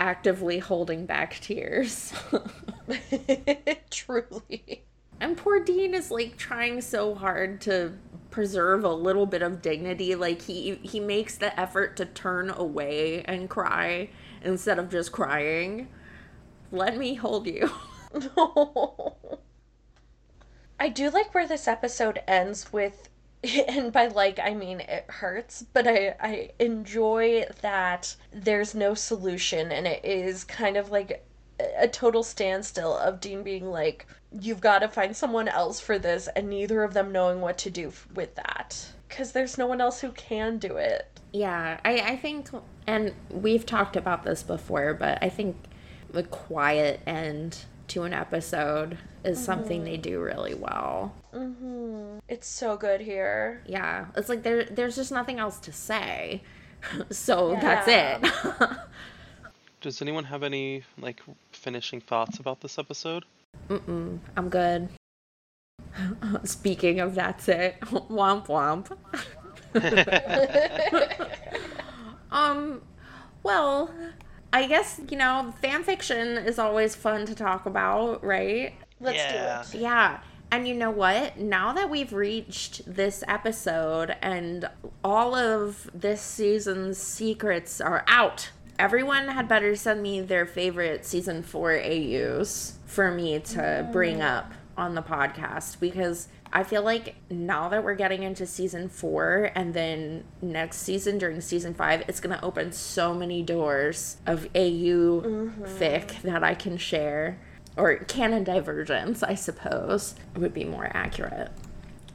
[0.00, 2.12] actively holding back tears.
[3.90, 4.82] Truly.
[5.20, 7.92] And poor Dean is like trying so hard to
[8.30, 10.16] preserve a little bit of dignity.
[10.16, 14.10] Like he he makes the effort to turn away and cry
[14.42, 15.88] instead of just crying.
[16.70, 17.70] Let me hold you.
[20.80, 23.08] I do like where this episode ends with
[23.68, 29.70] and by like I mean it hurts, but I I enjoy that there's no solution
[29.70, 31.24] and it is kind of like
[31.76, 34.06] a total standstill of Dean being like
[34.40, 37.70] you've got to find someone else for this and neither of them knowing what to
[37.70, 41.06] do with that cuz there's no one else who can do it.
[41.32, 42.48] Yeah, I I think
[42.88, 45.56] and we've talked about this before, but I think
[46.10, 51.14] the quiet end to an episode is something they do really well.
[51.34, 52.20] Mhm.
[52.28, 53.62] It's so good here.
[53.66, 56.42] Yeah, it's like there there's just nothing else to say.
[57.10, 57.60] so Yeah.
[57.60, 58.78] that's it.
[59.80, 61.20] Does anyone have any like
[61.52, 63.24] finishing thoughts about this episode?
[63.68, 64.88] Mm-mm, I'm good.
[66.44, 68.96] Speaking of that's it, womp womp.
[72.30, 72.82] Um,
[73.42, 73.90] well,
[74.52, 78.74] I guess you know fan fiction is always fun to talk about, right?
[79.00, 79.62] Let's Yeah.
[79.72, 79.80] do it.
[79.80, 80.18] Yeah.
[80.50, 81.38] And you know what?
[81.38, 84.68] Now that we've reached this episode and
[85.04, 88.48] all of this season's secrets are out,
[88.78, 94.52] everyone had better send me their favorite season 4 AUs for me to bring up
[94.78, 99.74] on the podcast because I feel like now that we're getting into season 4 and
[99.74, 105.20] then next season during season 5 it's going to open so many doors of AU
[105.20, 105.64] mm-hmm.
[105.64, 107.38] fic that I can share
[107.76, 111.52] or canon divergence, I suppose, would be more accurate.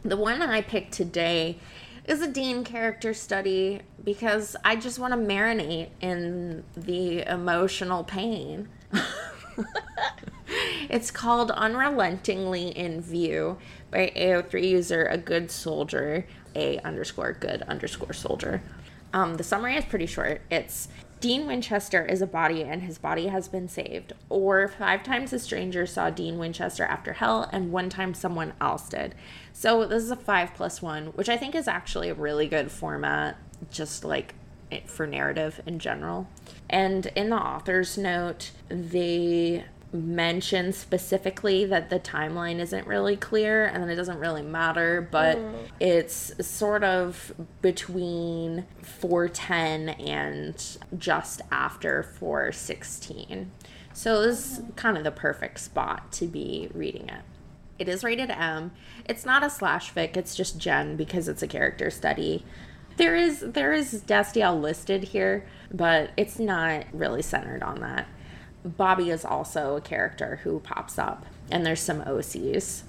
[0.04, 1.58] The one I picked today
[2.06, 8.68] is a Dean character study because I just want to marinate in the emotional pain.
[10.90, 13.58] it's called Unrelentingly in View
[13.92, 16.26] by AO3 user A Good Soldier,
[16.56, 18.62] A underscore good underscore soldier.
[19.14, 20.42] Um, the summary is pretty short.
[20.50, 20.88] It's
[21.24, 24.12] Dean Winchester is a body and his body has been saved.
[24.28, 28.90] Or five times a stranger saw Dean Winchester after hell and one time someone else
[28.90, 29.16] did.
[29.54, 32.70] So this is a five plus one, which I think is actually a really good
[32.72, 33.38] format,
[33.72, 34.36] just like
[34.86, 36.28] for narrative in general.
[36.70, 43.90] And in the author's note, they mention specifically that the timeline isn't really clear and
[43.90, 45.54] it doesn't really matter, but mm.
[45.80, 53.52] it's sort of between 410 and just after 416.
[53.94, 54.76] So this is mm.
[54.76, 57.22] kind of the perfect spot to be reading it.
[57.78, 58.72] It is rated M.
[59.06, 62.46] It's not a slash fic, it's just Gen because it's a character study.
[62.98, 68.08] There is there is Destiel listed here, but it's not really centered on that.
[68.64, 72.84] Bobby is also a character who pops up, and there's some OCs.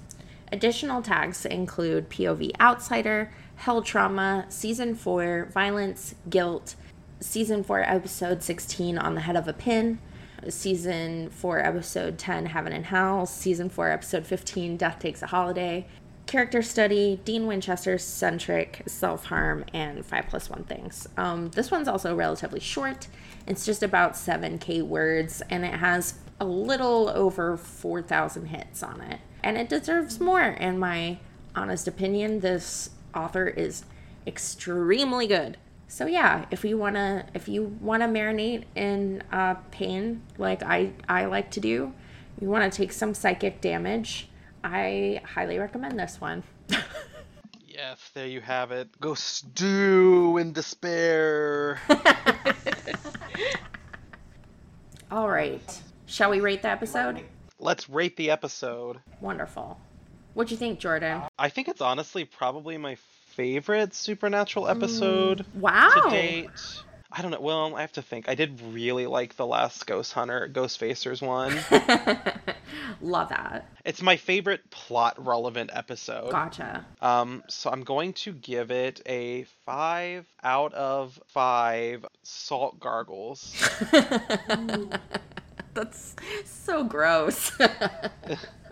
[0.51, 6.75] Additional tags include POV Outsider, Hell Trauma, Season 4, Violence, Guilt,
[7.19, 9.99] Season 4, Episode 16, On the Head of a Pin,
[10.47, 15.87] Season 4, Episode 10, Heaven and Hell, Season 4, Episode 15, Death Takes a Holiday,
[16.25, 21.07] Character Study, Dean Winchester, Centric, Self Harm, and 5 plus 1 Things.
[21.17, 23.07] Um, this one's also relatively short.
[23.47, 29.19] It's just about 7k words, and it has a little over 4,000 hits on it.
[29.43, 31.19] And it deserves more, in my
[31.55, 32.39] honest opinion.
[32.39, 33.85] This author is
[34.25, 35.57] extremely good.
[35.87, 41.25] So yeah, if you wanna if you wanna marinate in uh, pain like I I
[41.25, 41.93] like to do,
[42.41, 44.27] you wanna take some psychic damage.
[44.65, 46.43] I highly recommend this one.
[47.67, 48.87] Yes, there you have it.
[49.01, 51.77] Go stew in despair.
[55.11, 57.21] All right, shall we rate the episode?
[57.59, 58.99] Let's rate the episode.
[59.19, 59.77] Wonderful.
[60.35, 61.23] What'd you think, Jordan?
[61.37, 62.95] I think it's honestly probably my
[63.27, 65.89] favorite supernatural episode mm, Wow.
[66.05, 66.49] to date.
[67.17, 67.39] I don't know.
[67.39, 68.27] Well, I have to think.
[68.27, 71.57] I did really like the last Ghost Hunter, Ghost Facers one.
[73.01, 73.69] Love that.
[73.85, 76.29] it's my favorite plot relevant episode.
[76.31, 76.85] Gotcha.
[77.01, 83.55] Um, so I'm going to give it a five out of five salt gargles.
[85.73, 87.51] That's so gross.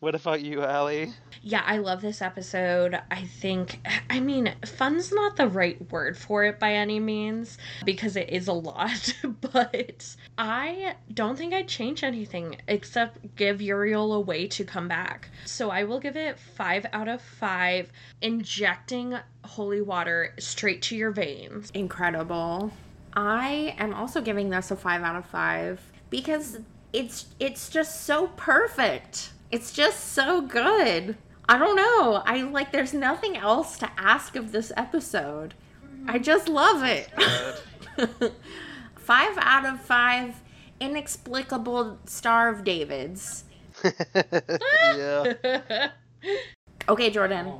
[0.00, 1.12] what about you, Allie?
[1.42, 3.00] Yeah, I love this episode.
[3.10, 3.80] I think,
[4.10, 8.46] I mean, fun's not the right word for it by any means because it is
[8.46, 14.64] a lot, but I don't think I'd change anything except give Uriel a way to
[14.64, 15.30] come back.
[15.44, 17.90] So I will give it five out of five,
[18.20, 21.70] injecting holy water straight to your veins.
[21.74, 22.72] Incredible.
[23.14, 25.80] I am also giving this a five out of five
[26.10, 26.58] because
[26.92, 29.32] it's it's just so perfect.
[29.50, 31.16] It's just so good.
[31.48, 32.22] I don't know.
[32.26, 35.54] I like there's nothing else to ask of this episode.
[36.06, 36.22] I mm-hmm.
[36.22, 37.08] just love it.
[38.96, 40.34] five out of five
[40.80, 43.44] inexplicable Star of Davids.
[44.94, 45.90] yeah.
[46.88, 47.52] Okay, Jordan.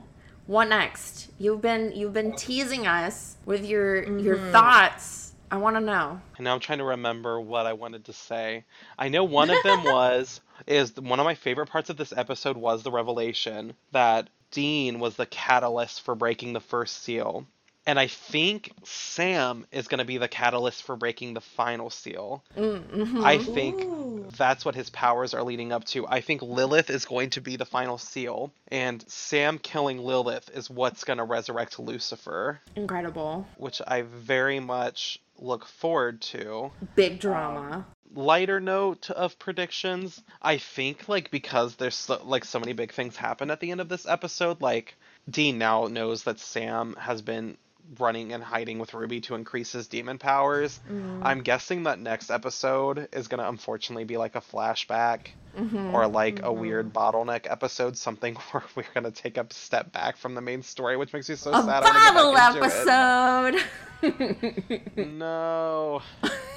[0.47, 1.31] What next?
[1.39, 4.53] You've been you've been teasing us with your your mm-hmm.
[4.53, 5.33] thoughts.
[5.51, 6.21] I want to know.
[6.37, 8.65] And now I'm trying to remember what I wanted to say.
[8.99, 12.57] I know one of them was is one of my favorite parts of this episode
[12.57, 17.47] was the revelation that Dean was the catalyst for breaking the first seal.
[17.87, 22.45] And I think Sam is going to be the catalyst for breaking the final seal.
[22.55, 23.25] Mm-hmm.
[23.25, 26.07] I think that's what his powers are leading up to.
[26.07, 30.69] I think Lilith is going to be the final seal, and Sam killing Lilith is
[30.69, 33.47] what's going to resurrect Lucifer, Incredible.
[33.57, 37.87] which I very much look forward to Big drama.
[38.15, 40.23] Lighter note of predictions.
[40.41, 43.81] I think like because there's so, like so many big things happen at the end
[43.81, 44.97] of this episode like
[45.29, 47.57] dean now knows that sam has been
[47.99, 50.79] running and hiding with ruby to increase his demon powers.
[50.91, 51.23] Mm-hmm.
[51.25, 55.29] I'm guessing that next episode is going to unfortunately be like a flashback
[55.59, 55.95] mm-hmm.
[55.95, 56.61] or like a mm-hmm.
[56.61, 60.63] weird bottleneck episode something where we're going to take a step back from the main
[60.63, 63.65] story which makes me so A sad I bottle wanna get back into
[64.05, 65.19] episode.
[65.19, 66.03] no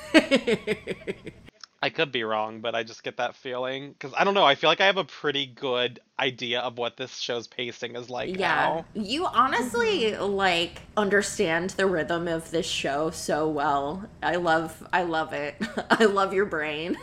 [1.84, 4.44] I could be wrong, but I just get that feeling because I don't know.
[4.44, 8.08] I feel like I have a pretty good idea of what this show's pacing is
[8.08, 8.38] like yeah.
[8.38, 8.86] now.
[8.94, 14.08] You honestly like understand the rhythm of this show so well.
[14.22, 15.56] I love I love it.
[15.90, 16.98] I love your brain.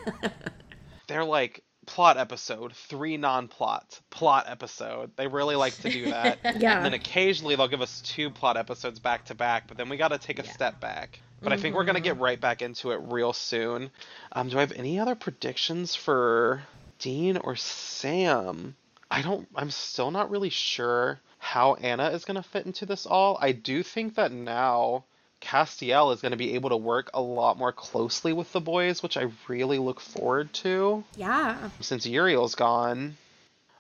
[1.09, 5.11] They're like plot episode, three non-plot, plot episode.
[5.17, 6.39] They really like to do that.
[6.59, 6.77] Yeah.
[6.77, 9.97] And then occasionally they'll give us two plot episodes back to back, but then we
[9.97, 11.21] got to take a step back.
[11.43, 13.91] But I think we're gonna get right back into it real soon.
[14.33, 16.63] Um, do I have any other predictions for
[16.99, 18.75] Dean or Sam?
[19.11, 19.49] I don't.
[19.55, 23.39] I'm still not really sure how Anna is gonna fit into this all.
[23.41, 25.05] I do think that now
[25.41, 29.17] Castiel is gonna be able to work a lot more closely with the boys, which
[29.17, 31.05] I really look forward to.
[31.17, 31.71] yeah.
[31.81, 33.17] Since Uriel's gone,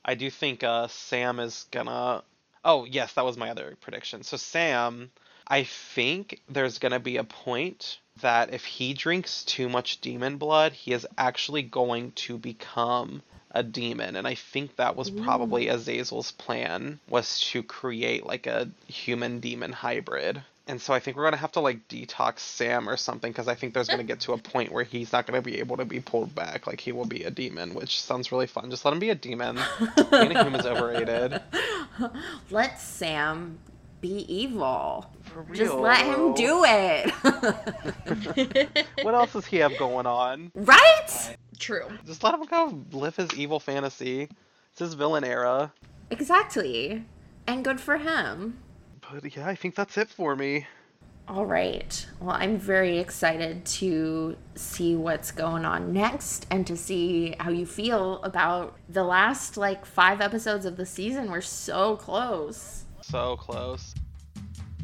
[0.04, 2.22] I do think uh, Sam is gonna.
[2.64, 4.22] Oh yes, that was my other prediction.
[4.22, 5.10] So Sam,
[5.48, 10.72] I think there's gonna be a point that if he drinks too much demon blood,
[10.72, 16.32] he is actually going to become a demon, and I think that was probably Azazel's
[16.32, 20.42] plan was to create like a human demon hybrid.
[20.66, 23.54] And so I think we're gonna have to like detox Sam or something because I
[23.54, 26.00] think there's gonna get to a point where he's not gonna be able to be
[26.00, 26.66] pulled back.
[26.66, 28.70] Like he will be a demon, which sounds really fun.
[28.70, 29.58] Just let him be a demon.
[30.10, 31.40] Being a human's overrated.
[32.50, 33.58] Let Sam
[34.00, 35.10] be evil.
[35.24, 35.54] For real.
[35.54, 37.12] Just let him do it.
[39.02, 40.50] What else does he have going on?
[40.54, 41.36] right?
[41.58, 41.86] True.
[42.06, 44.28] Just let him go live his evil fantasy.
[44.72, 45.72] It's his villain era.
[46.10, 47.04] Exactly.
[47.46, 48.58] And good for him.
[49.00, 50.66] But yeah, I think that's it for me.
[51.26, 52.06] All right.
[52.20, 57.66] Well, I'm very excited to see what's going on next and to see how you
[57.66, 61.30] feel about the last like five episodes of the season.
[61.30, 62.84] We're so close.
[63.10, 63.94] So close.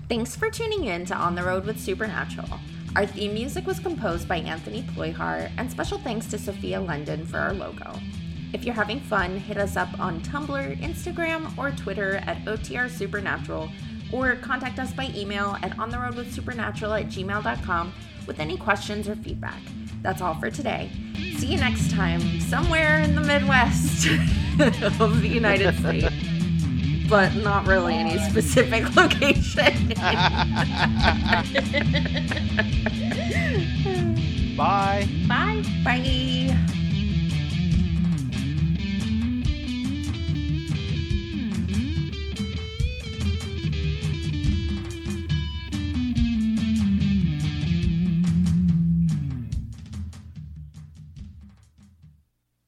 [0.08, 2.48] Thanks for tuning in to On the Road with Supernatural.
[2.96, 7.38] Our theme music was composed by Anthony Ployhar, and special thanks to Sophia London for
[7.38, 7.92] our logo.
[8.54, 13.68] If you're having fun, hit us up on Tumblr, Instagram, or Twitter at OTR Supernatural,
[14.12, 17.92] or contact us by email at ontheroadwithsupernatural at gmail.com
[18.26, 19.60] with any questions or feedback.
[20.02, 20.90] That's all for today.
[21.36, 24.06] See you next time, somewhere in the Midwest
[25.00, 26.33] of the United States.
[27.08, 29.92] But not really any specific location.
[34.56, 35.08] Bye.
[35.26, 35.62] Bye.
[35.84, 36.43] Bye.